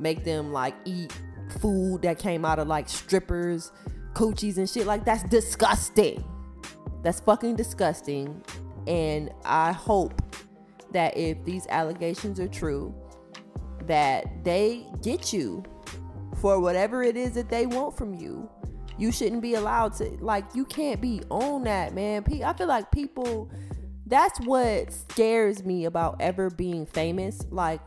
make 0.00 0.24
them 0.24 0.52
like 0.52 0.74
eat 0.84 1.12
food 1.60 2.02
that 2.02 2.18
came 2.18 2.44
out 2.44 2.58
of 2.58 2.66
like 2.66 2.88
strippers, 2.88 3.70
coochies 4.14 4.56
and 4.58 4.68
shit. 4.68 4.86
Like 4.86 5.04
that's 5.04 5.22
disgusting. 5.24 6.24
That's 7.02 7.20
fucking 7.20 7.56
disgusting. 7.56 8.42
And 8.86 9.30
I 9.44 9.72
hope 9.72 10.20
that 10.92 11.16
if 11.16 11.44
these 11.44 11.66
allegations 11.68 12.40
are 12.40 12.48
true, 12.48 12.94
that 13.86 14.44
they 14.44 14.86
get 15.02 15.32
you 15.32 15.62
for 16.40 16.60
whatever 16.60 17.02
it 17.02 17.16
is 17.16 17.32
that 17.32 17.48
they 17.48 17.66
want 17.66 17.96
from 17.96 18.14
you. 18.14 18.48
You 18.98 19.12
shouldn't 19.12 19.42
be 19.42 19.54
allowed 19.54 19.94
to 19.94 20.04
like 20.20 20.44
you 20.54 20.64
can't 20.64 21.00
be 21.00 21.22
on 21.30 21.64
that, 21.64 21.94
man. 21.94 22.24
I 22.44 22.52
feel 22.52 22.66
like 22.66 22.90
people 22.90 23.50
that's 24.06 24.38
what 24.40 24.92
scares 24.92 25.64
me 25.64 25.84
about 25.86 26.16
ever 26.20 26.50
being 26.50 26.84
famous. 26.84 27.46
Like 27.50 27.80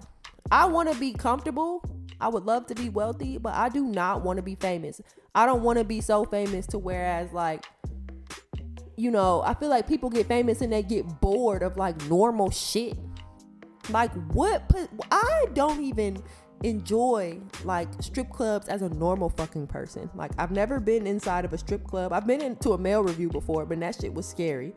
I 0.52 0.66
want 0.66 0.92
to 0.92 1.00
be 1.00 1.14
comfortable. 1.14 1.84
I 2.24 2.30
would 2.30 2.46
love 2.46 2.68
to 2.68 2.76
be 2.76 2.88
wealthy, 2.88 3.38
but 3.38 3.54
I 3.54 3.68
do 3.68 3.86
not 3.86 4.24
want 4.24 4.38
to 4.38 4.44
be 4.44 4.56
famous. 4.56 5.02
I 5.36 5.46
don't 5.46 5.62
want 5.62 5.78
to 5.80 5.84
be 5.84 6.00
so 6.00 6.24
famous 6.24 6.66
to 6.68 6.80
whereas 6.80 7.34
like 7.34 7.66
you 8.96 9.12
know, 9.12 9.42
I 9.42 9.56
feel 9.56 9.70
like 9.70 9.88
people 9.88 10.10
get 10.10 10.28
famous 10.28 10.62
and 10.62 10.72
they 10.72 10.84
get 10.84 11.20
bored 11.20 11.64
of 11.64 11.78
like 11.78 12.02
normal 12.08 12.50
shit. 12.52 12.98
Like 13.90 14.14
what 14.32 14.72
I 15.12 15.46
don't 15.54 15.84
even 15.84 16.24
enjoy 16.64 17.42
like 17.66 17.90
strip 18.02 18.30
clubs 18.30 18.70
as 18.70 18.82
a 18.82 18.90
normal 18.90 19.30
fucking 19.30 19.68
person. 19.68 20.10
Like 20.16 20.32
I've 20.38 20.52
never 20.52 20.80
been 20.80 21.06
inside 21.06 21.44
of 21.44 21.52
a 21.52 21.58
strip 21.58 21.86
club. 21.86 22.14
I've 22.14 22.26
been 22.26 22.42
into 22.42 22.72
a 22.72 22.78
male 22.78 23.04
revue 23.04 23.30
before, 23.30 23.66
but 23.66 23.80
that 23.82 23.98
shit 24.00 24.14
was 24.14 24.26
scary. 24.26 24.74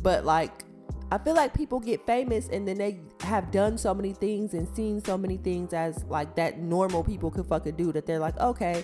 But 0.00 0.24
like 0.24 0.64
I 1.12 1.18
feel 1.18 1.34
like 1.34 1.52
people 1.52 1.78
get 1.78 2.06
famous 2.06 2.48
and 2.48 2.66
then 2.66 2.78
they 2.78 2.98
have 3.20 3.50
done 3.50 3.76
so 3.76 3.92
many 3.92 4.14
things 4.14 4.54
and 4.54 4.66
seen 4.74 5.04
so 5.04 5.18
many 5.18 5.36
things 5.36 5.74
as 5.74 6.02
like 6.04 6.34
that 6.36 6.58
normal 6.58 7.04
people 7.04 7.30
could 7.30 7.44
fucking 7.44 7.76
do 7.76 7.92
that 7.92 8.06
they're 8.06 8.18
like, 8.18 8.40
okay, 8.40 8.82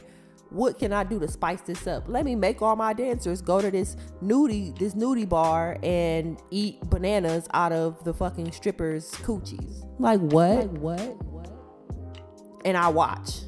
what 0.50 0.78
can 0.78 0.92
I 0.92 1.04
do 1.04 1.18
to 1.20 1.26
spice 1.26 1.62
this 1.62 1.86
up? 1.86 2.04
Let 2.06 2.26
me 2.26 2.34
make 2.34 2.60
all 2.60 2.76
my 2.76 2.92
dancers 2.92 3.40
go 3.40 3.62
to 3.62 3.70
this 3.70 3.96
nudie 4.22 4.78
this 4.78 4.92
nudie 4.92 5.26
bar 5.26 5.78
and 5.82 6.38
eat 6.50 6.82
bananas 6.90 7.48
out 7.54 7.72
of 7.72 8.04
the 8.04 8.12
fucking 8.12 8.52
strippers' 8.52 9.10
coochies. 9.22 9.88
Like 9.98 10.20
what? 10.20 10.58
Like 10.58 10.70
what? 10.72 11.24
What? 11.24 12.60
And 12.66 12.76
I 12.76 12.88
watch. 12.88 13.40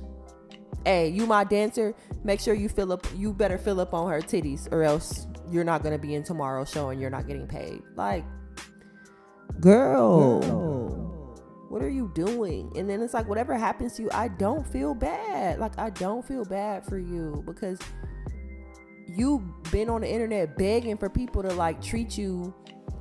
Hey, 0.87 1.09
you 1.09 1.27
my 1.27 1.45
dancer, 1.45 1.95
make 2.25 2.41
sure 2.41 2.55
you 2.55 2.71
fill 2.71 2.95
up 2.95 3.07
you 3.15 3.35
better 3.35 3.59
fill 3.59 3.79
up 3.79 3.93
on 3.93 4.11
her 4.11 4.23
titties 4.23 4.73
or 4.73 4.85
else 4.85 5.27
you're 5.51 5.65
not 5.65 5.83
gonna 5.83 5.99
be 5.99 6.15
in 6.15 6.23
tomorrow's 6.23 6.71
show 6.71 6.89
and 6.89 6.99
you're 6.99 7.11
not 7.11 7.27
getting 7.27 7.47
paid. 7.47 7.83
Like 7.95 8.25
girl. 9.61 10.41
girl 10.41 10.71
what 11.71 11.83
are 11.83 11.89
you 11.89 12.11
doing? 12.15 12.73
And 12.77 12.91
then 12.91 13.01
it's 13.01 13.15
like, 13.15 13.29
whatever 13.29 13.57
happens 13.57 13.95
to 13.95 14.03
you, 14.03 14.11
I 14.13 14.27
don't 14.27 14.67
feel 14.67 14.93
bad. 14.93 15.61
Like, 15.61 15.79
I 15.79 15.91
don't 15.91 16.27
feel 16.27 16.45
bad 16.45 16.85
for 16.85 16.99
you 16.99 17.45
because 17.47 17.79
you've 19.07 19.43
been 19.71 19.89
on 19.89 20.01
the 20.01 20.09
internet 20.09 20.59
begging 20.59 20.99
for 20.99 21.09
people 21.09 21.43
to 21.45 21.53
like 21.55 21.81
treat 21.81 22.19
you 22.19 22.53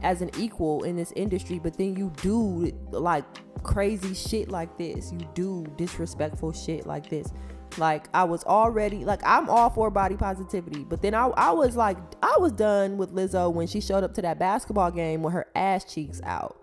as 0.04 0.22
an 0.22 0.30
equal 0.38 0.84
in 0.84 0.96
this 0.96 1.12
industry, 1.16 1.58
but 1.58 1.80
then 1.80 1.96
you 1.96 2.14
do 2.22 2.72
like 2.92 3.26
crazy 3.64 4.14
shit 4.14 4.50
like 4.50 4.78
this. 4.78 5.12
You 5.12 5.28
do 5.34 5.66
disrespectful 5.76 6.54
shit 6.54 6.86
like 6.86 7.10
this. 7.10 7.34
Like 7.78 8.08
I 8.14 8.24
was 8.24 8.44
already 8.44 9.06
like 9.06 9.22
I'm 9.24 9.50
all 9.50 9.70
for 9.70 9.90
body 9.90 10.16
positivity, 10.16 10.84
but 10.84 11.02
then 11.02 11.14
I 11.14 11.28
I 11.28 11.52
was 11.52 11.76
like 11.76 11.98
I 12.22 12.36
was 12.40 12.52
done 12.52 12.98
with 12.98 13.14
Lizzo 13.14 13.54
when 13.54 13.68
she 13.68 13.82
showed 13.82 14.04
up 14.04 14.14
to 14.16 14.22
that 14.24 14.40
basketball 14.40 14.92
game 14.92 15.22
with 15.22 15.34
her 15.34 15.48
ass 15.56 15.92
cheeks 15.92 16.22
out. 16.24 16.60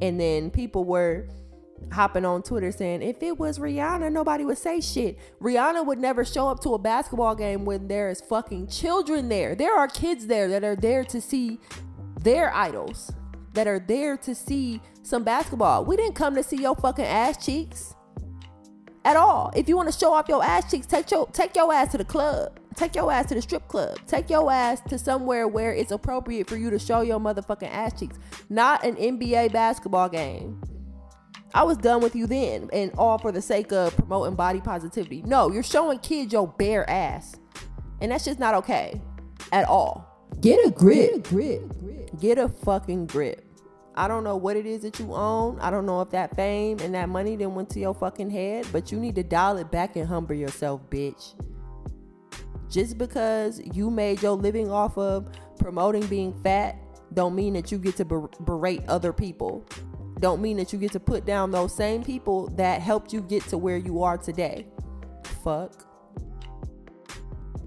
And 0.00 0.20
then 0.20 0.50
people 0.50 0.84
were 0.84 1.28
hopping 1.92 2.24
on 2.24 2.42
Twitter 2.42 2.70
saying, 2.70 3.02
if 3.02 3.22
it 3.22 3.38
was 3.38 3.58
Rihanna, 3.58 4.12
nobody 4.12 4.44
would 4.44 4.58
say 4.58 4.80
shit. 4.80 5.18
Rihanna 5.40 5.84
would 5.84 5.98
never 5.98 6.24
show 6.24 6.48
up 6.48 6.60
to 6.60 6.74
a 6.74 6.78
basketball 6.78 7.34
game 7.34 7.64
when 7.64 7.88
there 7.88 8.10
is 8.10 8.20
fucking 8.20 8.68
children 8.68 9.28
there. 9.28 9.54
There 9.54 9.76
are 9.76 9.88
kids 9.88 10.26
there 10.26 10.48
that 10.48 10.64
are 10.64 10.76
there 10.76 11.04
to 11.04 11.20
see 11.20 11.58
their 12.20 12.54
idols, 12.54 13.12
that 13.54 13.66
are 13.66 13.80
there 13.80 14.16
to 14.18 14.34
see 14.34 14.80
some 15.02 15.24
basketball. 15.24 15.84
We 15.84 15.96
didn't 15.96 16.14
come 16.14 16.34
to 16.36 16.42
see 16.42 16.56
your 16.56 16.76
fucking 16.76 17.04
ass 17.04 17.44
cheeks 17.44 17.94
at 19.04 19.16
all. 19.16 19.52
If 19.54 19.68
you 19.68 19.76
want 19.76 19.92
to 19.92 19.98
show 19.98 20.12
off 20.12 20.28
your 20.28 20.42
ass 20.42 20.70
cheeks, 20.70 20.86
take 20.86 21.10
your 21.10 21.26
take 21.28 21.56
your 21.56 21.72
ass 21.72 21.92
to 21.92 21.98
the 21.98 22.04
club. 22.04 22.58
Take 22.74 22.94
your 22.96 23.12
ass 23.12 23.26
to 23.26 23.34
the 23.34 23.42
strip 23.42 23.68
club. 23.68 23.98
Take 24.06 24.30
your 24.30 24.50
ass 24.50 24.80
to 24.88 24.98
somewhere 24.98 25.46
where 25.46 25.74
it's 25.74 25.92
appropriate 25.92 26.48
for 26.48 26.56
you 26.56 26.70
to 26.70 26.78
show 26.78 27.02
your 27.02 27.20
motherfucking 27.20 27.70
ass 27.70 27.98
cheeks. 27.98 28.18
Not 28.48 28.84
an 28.84 28.96
NBA 28.96 29.52
basketball 29.52 30.08
game. 30.08 30.62
I 31.54 31.64
was 31.64 31.76
done 31.76 32.00
with 32.00 32.16
you 32.16 32.26
then 32.26 32.70
and 32.72 32.90
all 32.96 33.18
for 33.18 33.30
the 33.30 33.42
sake 33.42 33.72
of 33.72 33.94
promoting 33.96 34.36
body 34.36 34.60
positivity. 34.60 35.22
No, 35.22 35.50
you're 35.50 35.62
showing 35.62 35.98
kids 35.98 36.32
your 36.32 36.48
bare 36.48 36.88
ass. 36.88 37.36
And 38.00 38.10
that's 38.10 38.24
just 38.24 38.38
not 38.38 38.54
okay 38.54 39.00
at 39.52 39.68
all. 39.68 40.08
Get 40.40 40.66
a 40.66 40.70
grip. 40.70 41.10
Get 41.10 41.14
a 41.14 41.20
grip. 41.20 42.20
Get 42.20 42.38
a 42.38 42.48
fucking 42.48 43.06
grip. 43.06 43.44
I 43.94 44.08
don't 44.08 44.24
know 44.24 44.36
what 44.36 44.56
it 44.56 44.66
is 44.66 44.82
that 44.82 44.98
you 44.98 45.14
own. 45.14 45.58
I 45.60 45.70
don't 45.70 45.86
know 45.86 46.00
if 46.00 46.10
that 46.10 46.34
fame 46.34 46.78
and 46.80 46.94
that 46.94 47.08
money 47.08 47.36
then 47.36 47.54
went 47.54 47.68
to 47.70 47.80
your 47.80 47.94
fucking 47.94 48.30
head, 48.30 48.66
but 48.72 48.90
you 48.90 48.98
need 48.98 49.14
to 49.16 49.22
dial 49.22 49.58
it 49.58 49.70
back 49.70 49.96
and 49.96 50.06
humble 50.06 50.34
yourself, 50.34 50.80
bitch. 50.88 51.34
Just 52.70 52.96
because 52.96 53.60
you 53.74 53.90
made 53.90 54.22
your 54.22 54.32
living 54.32 54.70
off 54.70 54.96
of 54.96 55.28
promoting 55.58 56.06
being 56.06 56.32
fat 56.42 56.76
don't 57.14 57.34
mean 57.34 57.52
that 57.54 57.70
you 57.70 57.78
get 57.78 57.96
to 57.96 58.04
ber- 58.04 58.30
berate 58.40 58.82
other 58.88 59.12
people. 59.12 59.66
Don't 60.20 60.40
mean 60.40 60.56
that 60.56 60.72
you 60.72 60.78
get 60.78 60.92
to 60.92 61.00
put 61.00 61.26
down 61.26 61.50
those 61.50 61.74
same 61.74 62.02
people 62.02 62.48
that 62.56 62.80
helped 62.80 63.12
you 63.12 63.20
get 63.20 63.42
to 63.48 63.58
where 63.58 63.76
you 63.76 64.02
are 64.02 64.16
today. 64.16 64.66
Fuck. 65.44 65.86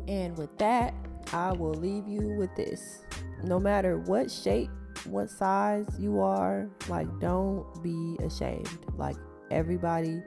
And 0.08 0.38
with 0.38 0.58
that, 0.58 0.94
I 1.34 1.52
will 1.52 1.74
leave 1.74 2.08
you 2.08 2.30
with 2.38 2.56
this. 2.56 3.04
No 3.44 3.60
matter 3.60 4.00
what 4.00 4.32
shape, 4.32 4.70
what 5.08 5.30
size 5.30 5.88
you 6.00 6.20
are, 6.20 6.70
like 6.88 7.08
don't 7.20 7.66
be 7.84 8.18
ashamed. 8.24 8.68
Like 8.98 9.18
everybody 9.52 10.22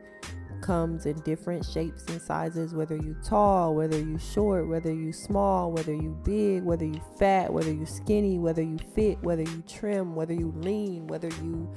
comes 0.61 1.07
in 1.07 1.17
different 1.21 1.65
shapes 1.65 2.05
and 2.09 2.21
sizes 2.21 2.75
whether 2.75 2.97
you 2.97 3.17
tall 3.25 3.75
whether 3.75 3.99
you 3.99 4.19
short 4.19 4.67
whether 4.69 4.93
you 4.93 5.13
small 5.13 5.71
whether 5.71 5.95
you 5.95 6.19
big 6.25 6.65
whether 6.65 6.85
you 6.85 7.01
fat 7.19 7.53
whether 7.53 7.73
you 7.73 7.87
skinny 7.87 8.39
whether 8.39 8.63
you 8.63 8.77
fit 8.95 9.23
whether 9.23 9.43
you 9.43 9.63
trim 9.69 10.17
whether 10.17 10.35
you 10.35 10.53
lean 10.57 11.07
whether 11.07 11.29
you 11.29 11.73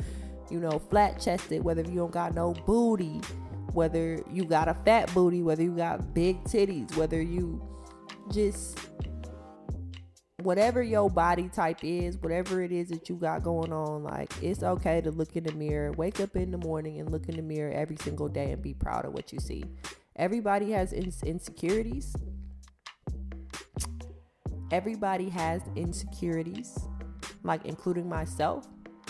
you 0.49 0.59
know 0.59 0.79
flat 0.79 1.19
chested 1.19 1.63
whether 1.63 1.83
you 1.83 1.95
don't 1.95 2.11
got 2.11 2.33
no 2.33 2.53
booty 2.65 3.21
whether 3.73 4.21
you 4.31 4.43
got 4.43 4.67
a 4.67 4.73
fat 4.85 5.11
booty 5.13 5.43
whether 5.43 5.63
you 5.63 5.75
got 5.75 6.13
big 6.13 6.43
titties 6.43 6.95
whether 6.95 7.21
you 7.21 7.61
just 8.31 8.77
whatever 10.43 10.81
your 10.81 11.09
body 11.09 11.49
type 11.49 11.83
is, 11.83 12.17
whatever 12.17 12.61
it 12.61 12.71
is 12.71 12.89
that 12.89 13.09
you 13.09 13.15
got 13.15 13.43
going 13.43 13.71
on, 13.73 14.03
like 14.03 14.31
it's 14.41 14.63
okay 14.63 15.01
to 15.01 15.11
look 15.11 15.35
in 15.35 15.43
the 15.43 15.53
mirror, 15.53 15.91
wake 15.93 16.19
up 16.19 16.35
in 16.35 16.51
the 16.51 16.57
morning 16.57 16.99
and 16.99 17.11
look 17.11 17.27
in 17.29 17.35
the 17.35 17.41
mirror 17.41 17.71
every 17.71 17.97
single 17.97 18.27
day 18.27 18.51
and 18.51 18.61
be 18.61 18.73
proud 18.73 19.05
of 19.05 19.13
what 19.13 19.31
you 19.31 19.39
see. 19.39 19.63
Everybody 20.15 20.71
has 20.71 20.93
insecurities. 20.93 22.15
Everybody 24.71 25.29
has 25.29 25.61
insecurities, 25.75 26.77
like 27.43 27.65
including 27.65 28.07
myself. 28.07 28.65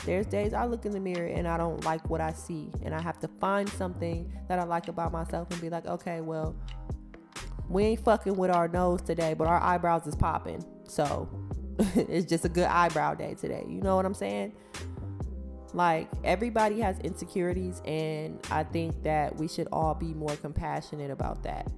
There's 0.06 0.26
days 0.26 0.54
I 0.54 0.65
look 0.65 0.86
in 0.86 0.91
the 0.91 1.00
mirror 1.00 1.28
and 1.28 1.48
I 1.48 1.58
don't 1.58 1.84
like 1.86 2.10
what 2.10 2.22
I 2.22 2.32
see, 2.32 2.72
and 2.84 2.96
I 2.96 3.02
have 3.02 3.20
to 3.20 3.28
find 3.39 3.70
something 3.70 4.32
that 4.48 4.58
I 4.58 4.63
like 4.63 4.88
about 4.88 5.12
myself 5.12 5.52
and 5.52 5.62
be 5.62 5.70
like, 5.70 5.86
okay, 5.86 6.22
well, 6.22 6.56
we 7.70 7.84
ain't 7.84 8.04
fucking 8.04 8.36
with 8.36 8.50
our 8.50 8.67
nose 8.67 9.02
today, 9.02 9.36
but 9.36 9.48
our 9.48 9.62
eyebrows 9.62 10.08
is 10.08 10.15
popping. 10.15 10.65
So 10.91 11.30
it's 11.95 12.25
just 12.25 12.43
a 12.43 12.49
good 12.49 12.65
eyebrow 12.65 13.15
day 13.15 13.34
today. 13.36 13.65
You 13.67 13.80
know 13.82 13.95
what 13.95 14.06
I'm 14.06 14.13
saying? 14.13 14.51
Like 15.73 16.10
everybody 16.25 16.82
has 16.82 16.99
insecurities, 16.99 17.82
and 17.86 18.45
I 18.51 18.63
think 18.63 19.01
that 19.04 19.38
we 19.38 19.47
should 19.47 19.69
all 19.71 19.95
be 19.95 20.13
more 20.13 20.36
compassionate 20.36 21.10
about 21.10 21.43
that. 21.43 21.71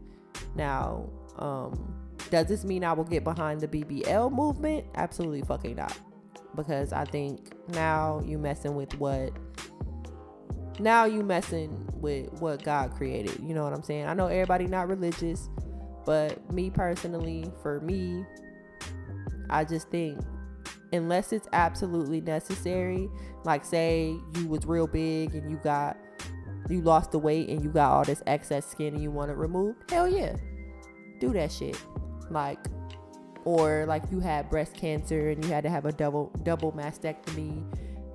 Now, 0.55 1.09
um, 1.37 1.93
does 2.31 2.47
this 2.47 2.63
mean 2.65 2.83
I 2.83 2.93
will 2.93 3.03
get 3.03 3.23
behind 3.23 3.61
the 3.61 3.67
BBL 3.67 4.31
movement? 4.31 4.85
Absolutely 4.95 5.43
fucking 5.43 5.75
not. 5.75 5.95
Because 6.55 6.91
I 6.91 7.05
think 7.05 7.53
now 7.69 8.19
you 8.25 8.39
messing 8.39 8.73
with 8.73 8.97
what 8.99 9.31
now 10.79 11.05
you 11.05 11.21
messing 11.21 11.87
with 11.93 12.33
what 12.41 12.63
God 12.63 12.95
created. 12.95 13.39
You 13.43 13.53
know 13.53 13.63
what 13.63 13.73
I'm 13.73 13.83
saying? 13.83 14.07
I 14.07 14.15
know 14.15 14.25
everybody 14.25 14.65
not 14.65 14.87
religious, 14.87 15.49
but 16.03 16.51
me 16.51 16.71
personally, 16.71 17.51
for 17.61 17.79
me, 17.81 18.25
I 19.53 19.63
just 19.63 19.89
think 19.89 20.19
unless 20.91 21.33
it's 21.33 21.47
absolutely 21.53 22.21
necessary, 22.21 23.09
like 23.45 23.63
say 23.63 24.15
you 24.35 24.47
was 24.47 24.65
real 24.65 24.87
big 24.87 25.35
and 25.35 25.49
you 25.49 25.57
got 25.63 25.97
you 26.69 26.81
lost 26.81 27.11
the 27.11 27.19
weight 27.19 27.49
and 27.49 27.63
you 27.63 27.69
got 27.69 27.91
all 27.91 28.03
this 28.03 28.23
excess 28.25 28.65
skin 28.65 28.93
and 28.93 29.03
you 29.03 29.11
want 29.11 29.29
to 29.29 29.35
remove, 29.35 29.75
hell 29.89 30.07
yeah. 30.07 30.35
Do 31.19 31.33
that 31.33 31.51
shit. 31.51 31.77
Like 32.29 32.59
or 33.45 33.85
like 33.87 34.03
you 34.11 34.19
had 34.19 34.49
breast 34.49 34.73
cancer 34.73 35.29
and 35.29 35.43
you 35.43 35.51
had 35.51 35.63
to 35.63 35.69
have 35.69 35.85
a 35.85 35.91
double 35.91 36.31
double 36.43 36.71
mastectomy 36.71 37.63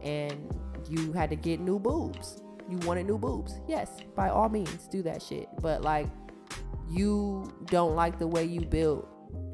and 0.02 0.54
you 0.88 1.12
had 1.12 1.30
to 1.30 1.36
get 1.36 1.60
new 1.60 1.78
boobs. 1.78 2.42
You 2.68 2.78
wanted 2.78 3.06
new 3.06 3.18
boobs. 3.18 3.60
Yes, 3.66 3.90
by 4.14 4.28
all 4.28 4.48
means 4.48 4.88
do 4.88 5.02
that 5.02 5.22
shit. 5.22 5.48
But 5.60 5.82
like 5.82 6.08
you 6.88 7.52
don't 7.66 7.94
like 7.94 8.18
the 8.18 8.26
way 8.26 8.44
you 8.44 8.62
built 8.62 9.08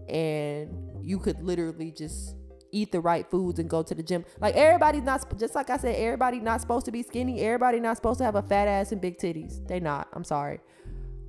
and 0.09 0.84
you 1.05 1.19
could 1.19 1.43
literally 1.43 1.91
just 1.91 2.37
eat 2.73 2.91
the 2.91 3.01
right 3.01 3.31
foods 3.31 3.59
and 3.59 3.71
go 3.71 3.83
to 3.83 3.95
the 3.95 4.03
gym. 4.03 4.25
Like 4.41 4.57
everybody's 4.57 5.05
not 5.05 5.39
just 5.39 5.55
like 5.55 5.71
I 5.71 5.77
said, 5.77 5.97
everybody 5.97 6.41
not 6.41 6.61
supposed 6.61 6.87
to 6.87 6.93
be 6.93 7.03
skinny. 7.03 7.41
Everybody 7.41 7.79
not 7.81 7.97
supposed 7.97 8.19
to 8.19 8.25
have 8.25 8.35
a 8.35 8.43
fat 8.43 8.67
ass 8.67 8.93
and 8.93 9.01
big 9.01 9.19
titties. 9.19 9.67
They 9.69 9.81
not. 9.81 10.09
I'm 10.13 10.25
sorry. 10.25 10.61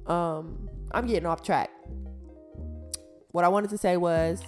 Um, 0.08 0.70
I'm 0.92 1.06
getting 1.06 1.28
off 1.28 1.44
track. 1.44 1.70
What 3.32 3.44
I 3.44 3.48
wanted 3.48 3.70
to 3.72 3.78
say 3.78 3.98
was 3.98 4.42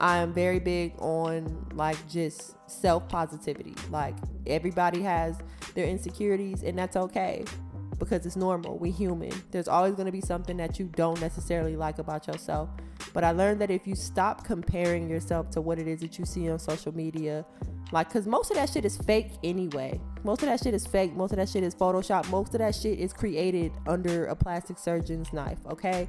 I 0.00 0.18
am 0.18 0.32
very 0.32 0.58
big 0.58 0.94
on 0.98 1.68
like 1.74 1.96
just 2.08 2.56
self 2.68 3.08
positivity. 3.08 3.74
Like 3.90 4.16
everybody 4.46 5.02
has 5.02 5.38
their 5.74 5.86
insecurities 5.86 6.62
and 6.62 6.78
that's 6.78 6.96
okay 6.96 7.44
because 7.98 8.26
it's 8.26 8.36
normal. 8.36 8.78
We 8.78 8.90
human. 8.90 9.32
There's 9.50 9.68
always 9.68 9.94
going 9.94 10.06
to 10.06 10.12
be 10.12 10.20
something 10.20 10.56
that 10.58 10.78
you 10.78 10.90
don't 10.94 11.20
necessarily 11.20 11.76
like 11.76 11.98
about 11.98 12.26
yourself. 12.26 12.68
But 13.14 13.24
I 13.24 13.30
learned 13.30 13.60
that 13.62 13.70
if 13.70 13.86
you 13.86 13.94
stop 13.94 14.44
comparing 14.44 15.08
yourself 15.08 15.48
to 15.50 15.62
what 15.62 15.78
it 15.78 15.86
is 15.86 16.00
that 16.00 16.18
you 16.18 16.26
see 16.26 16.50
on 16.50 16.58
social 16.58 16.94
media, 16.94 17.46
like, 17.92 18.12
cause 18.12 18.26
most 18.26 18.50
of 18.50 18.56
that 18.56 18.68
shit 18.68 18.84
is 18.84 18.96
fake 18.96 19.30
anyway. 19.44 20.00
Most 20.24 20.42
of 20.42 20.48
that 20.48 20.60
shit 20.60 20.74
is 20.74 20.84
fake. 20.84 21.14
Most 21.14 21.30
of 21.30 21.36
that 21.36 21.48
shit 21.48 21.62
is 21.62 21.76
Photoshop. 21.76 22.28
Most 22.28 22.54
of 22.54 22.58
that 22.58 22.74
shit 22.74 22.98
is 22.98 23.12
created 23.12 23.72
under 23.86 24.26
a 24.26 24.34
plastic 24.34 24.78
surgeon's 24.78 25.32
knife, 25.32 25.58
okay? 25.70 26.08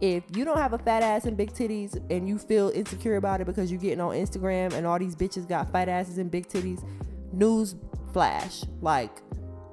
If 0.00 0.22
you 0.36 0.44
don't 0.44 0.58
have 0.58 0.74
a 0.74 0.78
fat 0.78 1.02
ass 1.02 1.24
and 1.24 1.36
big 1.36 1.52
titties 1.52 2.00
and 2.08 2.28
you 2.28 2.38
feel 2.38 2.70
insecure 2.70 3.16
about 3.16 3.40
it 3.40 3.46
because 3.46 3.72
you're 3.72 3.80
getting 3.80 4.00
on 4.00 4.14
Instagram 4.14 4.72
and 4.74 4.86
all 4.86 4.98
these 4.98 5.16
bitches 5.16 5.48
got 5.48 5.72
fat 5.72 5.88
asses 5.88 6.18
and 6.18 6.30
big 6.30 6.46
titties, 6.46 6.86
news 7.32 7.74
flash. 8.12 8.62
Like, 8.80 9.22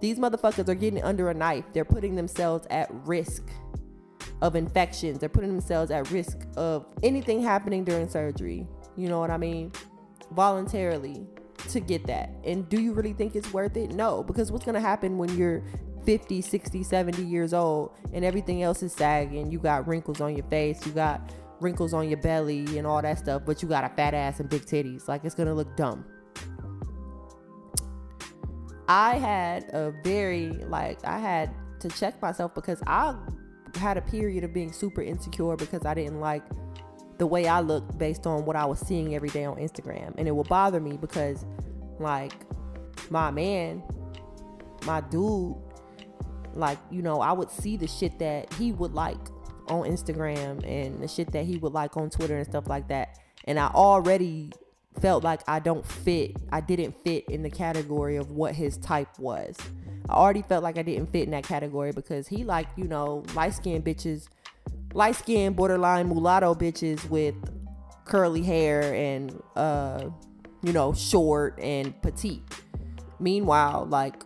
these 0.01 0.17
motherfuckers 0.17 0.67
are 0.67 0.75
getting 0.75 1.03
under 1.03 1.29
a 1.29 1.33
knife. 1.33 1.65
They're 1.73 1.85
putting 1.85 2.15
themselves 2.15 2.65
at 2.71 2.89
risk 3.05 3.43
of 4.41 4.55
infections. 4.55 5.19
They're 5.19 5.29
putting 5.29 5.49
themselves 5.49 5.91
at 5.91 6.09
risk 6.11 6.37
of 6.57 6.85
anything 7.03 7.41
happening 7.41 7.83
during 7.83 8.09
surgery. 8.09 8.67
You 8.95 9.09
know 9.09 9.19
what 9.19 9.31
I 9.31 9.37
mean? 9.37 9.71
Voluntarily 10.31 11.27
to 11.69 11.79
get 11.79 12.05
that. 12.07 12.31
And 12.43 12.67
do 12.69 12.81
you 12.81 12.93
really 12.93 13.13
think 13.13 13.35
it's 13.35 13.51
worth 13.53 13.77
it? 13.77 13.91
No, 13.91 14.23
because 14.23 14.51
what's 14.51 14.65
going 14.65 14.75
to 14.75 14.81
happen 14.81 15.17
when 15.17 15.35
you're 15.37 15.63
50, 16.05 16.41
60, 16.41 16.83
70 16.83 17.23
years 17.23 17.53
old 17.53 17.97
and 18.13 18.23
everything 18.23 18.63
else 18.63 18.83
is 18.83 18.93
sagging? 18.93 19.51
You 19.51 19.59
got 19.59 19.87
wrinkles 19.87 20.21
on 20.21 20.35
your 20.35 20.45
face, 20.47 20.85
you 20.85 20.91
got 20.91 21.33
wrinkles 21.61 21.93
on 21.93 22.07
your 22.07 22.19
belly 22.19 22.77
and 22.77 22.85
all 22.85 23.01
that 23.01 23.17
stuff, 23.17 23.43
but 23.45 23.61
you 23.61 23.67
got 23.67 23.83
a 23.83 23.89
fat 23.95 24.13
ass 24.13 24.39
and 24.39 24.49
big 24.49 24.65
titties. 24.65 25.07
Like 25.07 25.23
it's 25.23 25.35
going 25.35 25.47
to 25.47 25.53
look 25.53 25.75
dumb. 25.75 26.05
I 28.87 29.15
had 29.17 29.63
a 29.73 29.93
very 30.03 30.49
like 30.49 31.03
I 31.03 31.17
had 31.17 31.49
to 31.79 31.89
check 31.89 32.21
myself 32.21 32.53
because 32.53 32.81
I 32.85 33.15
had 33.75 33.97
a 33.97 34.01
period 34.01 34.43
of 34.43 34.53
being 34.53 34.71
super 34.71 35.01
insecure 35.01 35.55
because 35.55 35.85
I 35.85 35.93
didn't 35.93 36.19
like 36.19 36.43
the 37.17 37.27
way 37.27 37.47
I 37.47 37.61
looked 37.61 37.97
based 37.97 38.27
on 38.27 38.45
what 38.45 38.55
I 38.55 38.65
was 38.65 38.79
seeing 38.79 39.15
every 39.15 39.29
day 39.29 39.45
on 39.45 39.57
Instagram. 39.57 40.15
And 40.17 40.27
it 40.27 40.35
would 40.35 40.47
bother 40.47 40.79
me 40.79 40.97
because 40.97 41.45
like 41.99 42.33
my 43.09 43.31
man, 43.31 43.83
my 44.85 45.01
dude, 45.01 45.55
like, 46.53 46.77
you 46.89 47.01
know, 47.01 47.21
I 47.21 47.31
would 47.31 47.49
see 47.49 47.77
the 47.77 47.87
shit 47.87 48.19
that 48.19 48.51
he 48.53 48.71
would 48.71 48.93
like 48.93 49.17
on 49.67 49.83
Instagram 49.83 50.65
and 50.67 51.01
the 51.01 51.07
shit 51.07 51.31
that 51.31 51.45
he 51.45 51.57
would 51.57 51.73
like 51.73 51.97
on 51.97 52.09
Twitter 52.09 52.37
and 52.37 52.45
stuff 52.45 52.67
like 52.67 52.87
that. 52.89 53.19
And 53.45 53.59
I 53.59 53.67
already 53.67 54.51
felt 55.01 55.23
like 55.23 55.41
I 55.47 55.59
don't 55.59 55.85
fit, 55.85 56.35
I 56.51 56.61
didn't 56.61 56.95
fit 57.03 57.25
in 57.29 57.43
the 57.43 57.49
category 57.49 58.15
of 58.15 58.31
what 58.31 58.55
his 58.55 58.77
type 58.77 59.19
was. 59.19 59.57
I 60.09 60.13
already 60.13 60.43
felt 60.43 60.63
like 60.63 60.77
I 60.77 60.81
didn't 60.81 61.11
fit 61.11 61.23
in 61.23 61.31
that 61.31 61.43
category 61.43 61.91
because 61.91 62.27
he 62.27 62.43
like, 62.43 62.67
you 62.75 62.85
know, 62.85 63.23
light 63.33 63.53
skinned 63.53 63.83
bitches, 63.83 64.27
light 64.93 65.15
skinned 65.15 65.55
borderline 65.55 66.07
mulatto 66.09 66.53
bitches 66.53 67.07
with 67.09 67.35
curly 68.05 68.43
hair 68.43 68.93
and 68.93 69.41
uh, 69.55 70.09
you 70.61 70.73
know, 70.73 70.93
short 70.93 71.59
and 71.59 71.99
petite. 72.01 72.41
Meanwhile, 73.19 73.87
like 73.89 74.23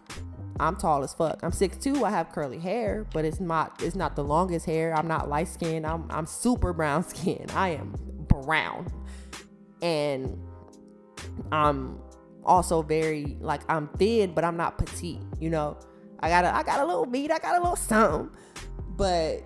I'm 0.60 0.76
tall 0.76 1.04
as 1.04 1.14
fuck. 1.14 1.40
I'm 1.44 1.52
6'2, 1.52 2.04
I 2.04 2.10
have 2.10 2.32
curly 2.32 2.60
hair, 2.60 3.06
but 3.14 3.24
it's 3.24 3.40
not 3.40 3.82
it's 3.82 3.96
not 3.96 4.16
the 4.16 4.24
longest 4.24 4.66
hair. 4.66 4.94
I'm 4.94 5.08
not 5.08 5.30
light 5.30 5.48
skinned. 5.48 5.86
I'm 5.86 6.06
I'm 6.10 6.26
super 6.26 6.74
brown 6.74 7.08
skin. 7.08 7.46
I 7.54 7.70
am 7.70 7.94
brown. 8.28 8.88
And 9.82 10.38
I'm 11.52 12.00
also 12.44 12.82
very 12.82 13.38
like 13.40 13.62
I'm 13.70 13.88
thin, 13.98 14.34
but 14.34 14.44
I'm 14.44 14.58
not 14.58 14.78
petite. 14.78 15.22
You 15.40 15.50
know, 15.50 15.78
I 16.20 16.30
got 16.30 16.46
a 16.46 16.56
I 16.56 16.64
got 16.64 16.80
a 16.80 16.86
little 16.86 17.06
meat, 17.06 17.32
I 17.32 17.40
got 17.40 17.56
a 17.56 17.60
little 17.60 17.76
something, 17.76 18.30
but 18.96 19.44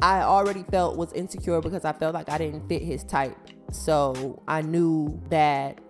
I 0.00 0.22
already 0.22 0.64
felt 0.70 0.96
was 0.96 1.12
insecure 1.12 1.60
because 1.60 1.84
I 1.84 1.92
felt 1.92 2.14
like 2.14 2.28
I 2.28 2.38
didn't 2.38 2.68
fit 2.68 2.82
his 2.82 3.04
type. 3.04 3.36
So 3.70 4.42
I 4.46 4.62
knew 4.62 5.20
that 5.30 5.80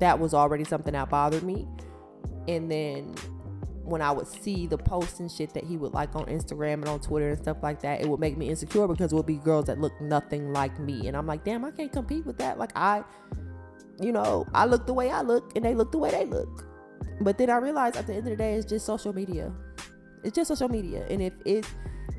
that 0.00 0.18
was 0.18 0.34
already 0.34 0.64
something 0.64 0.92
that 0.92 1.10
bothered 1.10 1.42
me. 1.42 1.66
And 2.48 2.70
then 2.70 3.14
when 3.84 4.00
I 4.00 4.10
would 4.10 4.26
see 4.26 4.66
the 4.66 4.78
posts 4.78 5.20
and 5.20 5.30
shit 5.30 5.52
that 5.54 5.64
he 5.64 5.76
would 5.76 5.92
like 5.92 6.14
on 6.14 6.26
Instagram 6.26 6.74
and 6.74 6.88
on 6.88 7.00
Twitter 7.00 7.30
and 7.30 7.38
stuff 7.38 7.58
like 7.62 7.80
that, 7.82 8.00
it 8.00 8.08
would 8.08 8.20
make 8.20 8.36
me 8.36 8.48
insecure 8.48 8.86
because 8.86 9.12
it 9.12 9.16
would 9.16 9.26
be 9.26 9.36
girls 9.36 9.66
that 9.66 9.78
look 9.78 9.92
nothing 10.00 10.52
like 10.52 10.78
me. 10.78 11.08
And 11.08 11.16
I'm 11.16 11.26
like, 11.26 11.44
damn, 11.44 11.64
I 11.64 11.70
can't 11.70 11.92
compete 11.92 12.24
with 12.24 12.38
that. 12.38 12.58
Like 12.58 12.72
I 12.76 13.04
you 14.00 14.12
know, 14.12 14.46
I 14.54 14.64
look 14.64 14.86
the 14.86 14.94
way 14.94 15.10
I 15.10 15.22
look 15.22 15.52
and 15.56 15.64
they 15.64 15.74
look 15.74 15.92
the 15.92 15.98
way 15.98 16.10
they 16.10 16.26
look. 16.26 16.66
But 17.20 17.38
then 17.38 17.50
I 17.50 17.56
realized 17.56 17.96
at 17.96 18.06
the 18.06 18.14
end 18.14 18.26
of 18.26 18.30
the 18.30 18.36
day, 18.36 18.54
it's 18.54 18.66
just 18.66 18.86
social 18.86 19.12
media. 19.12 19.52
It's 20.24 20.34
just 20.34 20.48
social 20.48 20.68
media. 20.68 21.06
And 21.08 21.22
if 21.22 21.32
it, 21.44 21.66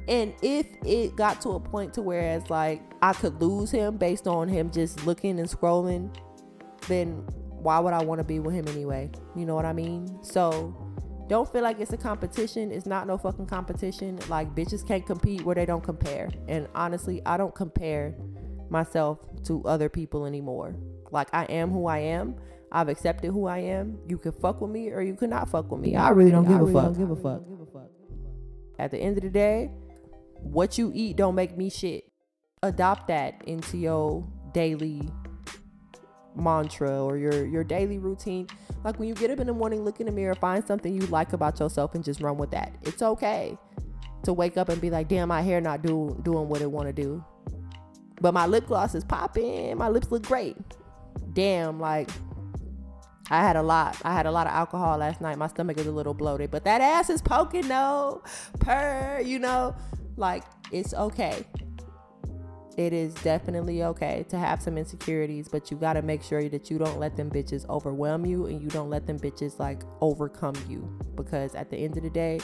and 0.07 0.33
if 0.41 0.67
it 0.85 1.15
got 1.15 1.41
to 1.41 1.49
a 1.51 1.59
point 1.59 1.93
to 1.95 2.01
where 2.01 2.37
it's 2.37 2.49
like 2.49 2.81
I 3.01 3.13
could 3.13 3.41
lose 3.41 3.71
him 3.71 3.97
based 3.97 4.27
on 4.27 4.47
him 4.47 4.71
just 4.71 5.05
looking 5.05 5.39
and 5.39 5.49
scrolling, 5.49 6.13
then 6.87 7.25
why 7.49 7.79
would 7.79 7.93
I 7.93 8.03
want 8.03 8.19
to 8.19 8.25
be 8.25 8.39
with 8.39 8.53
him 8.53 8.67
anyway? 8.67 9.09
You 9.35 9.45
know 9.45 9.55
what 9.55 9.65
I 9.65 9.73
mean? 9.73 10.19
So 10.21 10.75
don't 11.27 11.49
feel 11.51 11.63
like 11.63 11.79
it's 11.79 11.93
a 11.93 11.97
competition. 11.97 12.71
It's 12.71 12.85
not 12.85 13.07
no 13.07 13.17
fucking 13.17 13.47
competition. 13.47 14.19
Like 14.27 14.53
bitches 14.53 14.85
can't 14.85 15.05
compete 15.05 15.43
where 15.43 15.55
they 15.55 15.65
don't 15.65 15.83
compare. 15.83 16.29
And 16.47 16.67
honestly, 16.75 17.21
I 17.25 17.37
don't 17.37 17.55
compare 17.55 18.15
myself 18.69 19.19
to 19.45 19.63
other 19.63 19.87
people 19.87 20.25
anymore. 20.25 20.75
Like 21.13 21.29
I 21.31 21.43
am 21.45 21.69
who 21.69 21.85
I 21.85 21.99
am. 21.99 22.35
I've 22.71 22.89
accepted 22.89 23.31
who 23.31 23.45
I 23.45 23.59
am. 23.59 23.99
You 24.09 24.17
can 24.17 24.31
fuck 24.31 24.59
with 24.59 24.71
me 24.71 24.89
or 24.89 25.01
you 25.01 25.15
cannot 25.15 25.47
fuck 25.47 25.71
with 25.71 25.79
me. 25.79 25.95
I 25.95 26.09
really 26.09 26.31
don't 26.31 26.47
give, 26.47 26.57
really 26.57 26.71
a, 26.71 26.73
fuck. 26.73 26.83
Don't 26.85 26.99
give 26.99 27.11
a 27.11 27.15
fuck. 27.15 27.41
At 28.79 28.89
the 28.89 28.97
end 28.97 29.17
of 29.17 29.23
the 29.23 29.29
day, 29.29 29.69
what 30.39 30.79
you 30.79 30.91
eat 30.93 31.15
don't 31.15 31.35
make 31.35 31.55
me 31.55 31.69
shit. 31.69 32.11
Adopt 32.63 33.07
that 33.09 33.43
into 33.45 33.77
your 33.77 34.27
daily 34.53 35.07
mantra 36.35 37.03
or 37.03 37.17
your 37.17 37.45
your 37.45 37.63
daily 37.63 37.99
routine. 37.99 38.47
Like 38.83 38.97
when 38.97 39.07
you 39.07 39.13
get 39.13 39.29
up 39.29 39.39
in 39.39 39.45
the 39.45 39.53
morning, 39.53 39.85
look 39.85 39.99
in 39.99 40.07
the 40.07 40.11
mirror, 40.11 40.33
find 40.33 40.65
something 40.65 40.99
you 40.99 41.05
like 41.07 41.33
about 41.33 41.59
yourself 41.59 41.93
and 41.93 42.03
just 42.03 42.21
run 42.21 42.37
with 42.37 42.49
that. 42.51 42.73
It's 42.81 43.03
okay 43.03 43.55
to 44.23 44.33
wake 44.33 44.57
up 44.57 44.69
and 44.69 44.81
be 44.81 44.89
like, 44.89 45.09
"Damn, 45.09 45.27
my 45.27 45.41
hair 45.41 45.61
not 45.61 45.83
do, 45.83 46.19
doing 46.23 46.49
what 46.49 46.61
it 46.61 46.71
want 46.71 46.87
to 46.87 46.93
do." 46.93 47.23
But 48.19 48.33
my 48.33 48.47
lip 48.47 48.65
gloss 48.65 48.95
is 48.95 49.03
popping. 49.03 49.77
My 49.77 49.89
lips 49.89 50.09
look 50.09 50.23
great 50.23 50.57
damn, 51.33 51.79
like 51.79 52.09
I 53.29 53.41
had 53.41 53.55
a 53.55 53.63
lot. 53.63 53.97
I 54.03 54.13
had 54.13 54.25
a 54.25 54.31
lot 54.31 54.47
of 54.47 54.53
alcohol 54.53 54.97
last 54.97 55.21
night. 55.21 55.37
My 55.37 55.47
stomach 55.47 55.77
is 55.77 55.87
a 55.87 55.91
little 55.91 56.13
bloated, 56.13 56.51
but 56.51 56.63
that 56.65 56.81
ass 56.81 57.09
is 57.09 57.21
poking 57.21 57.67
no 57.67 58.21
per, 58.59 59.21
you 59.23 59.39
know, 59.39 59.75
like 60.17 60.43
it's 60.71 60.93
okay. 60.93 61.45
It 62.75 62.91
is 62.91 63.13
definitely 63.15 63.83
okay 63.83 64.25
to 64.29 64.37
have 64.37 64.61
some 64.61 64.77
insecurities, 64.77 65.47
but 65.47 65.69
you 65.69 65.77
got 65.77 65.93
to 65.93 66.01
make 66.01 66.23
sure 66.23 66.49
that 66.49 66.71
you 66.71 66.79
don't 66.79 66.99
let 66.99 67.15
them 67.15 67.29
bitches 67.29 67.67
overwhelm 67.69 68.25
you 68.25 68.47
and 68.47 68.61
you 68.61 68.67
don't 68.67 68.89
let 68.89 69.05
them 69.05 69.19
bitches 69.19 69.59
like 69.59 69.83
overcome 70.01 70.55
you 70.67 70.81
because 71.15 71.53
at 71.53 71.69
the 71.69 71.77
end 71.77 71.97
of 71.97 72.03
the 72.03 72.09
day, 72.09 72.39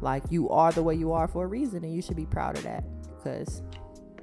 like 0.00 0.22
you 0.30 0.48
are 0.48 0.72
the 0.72 0.82
way 0.82 0.94
you 0.94 1.12
are 1.12 1.28
for 1.28 1.44
a 1.44 1.46
reason 1.46 1.84
and 1.84 1.94
you 1.94 2.00
should 2.00 2.16
be 2.16 2.26
proud 2.26 2.56
of 2.56 2.64
that 2.64 2.82
because 3.16 3.62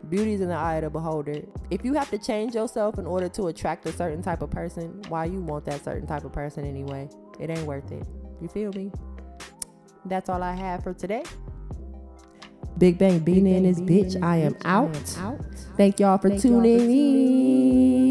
Beauty's 0.09 0.41
in 0.41 0.49
the 0.49 0.55
eye 0.55 0.75
of 0.75 0.83
the 0.83 0.89
beholder. 0.89 1.41
If 1.69 1.83
you 1.83 1.93
have 1.93 2.09
to 2.11 2.17
change 2.17 2.55
yourself 2.55 2.97
in 2.97 3.05
order 3.05 3.27
to 3.29 3.47
attract 3.47 3.85
a 3.85 3.91
certain 3.91 4.21
type 4.21 4.41
of 4.41 4.49
person, 4.49 5.01
why 5.09 5.25
you 5.25 5.41
want 5.41 5.65
that 5.65 5.83
certain 5.83 6.07
type 6.07 6.23
of 6.23 6.31
person 6.31 6.65
anyway? 6.65 7.09
It 7.39 7.49
ain't 7.49 7.67
worth 7.67 7.91
it. 7.91 8.07
You 8.41 8.47
feel 8.47 8.71
me? 8.73 8.91
That's 10.05 10.29
all 10.29 10.41
I 10.41 10.53
have 10.53 10.83
for 10.83 10.93
today. 10.93 11.23
Big 12.77 12.97
Bank 12.97 13.23
Beena 13.23 13.57
in 13.57 13.63
this 13.63 13.79
bitch. 13.79 14.21
I 14.23 14.37
am 14.37 14.55
out. 14.63 14.95
Thank 15.75 15.99
y'all 15.99 16.17
for 16.17 16.37
tuning 16.37 16.91
in. 16.91 18.06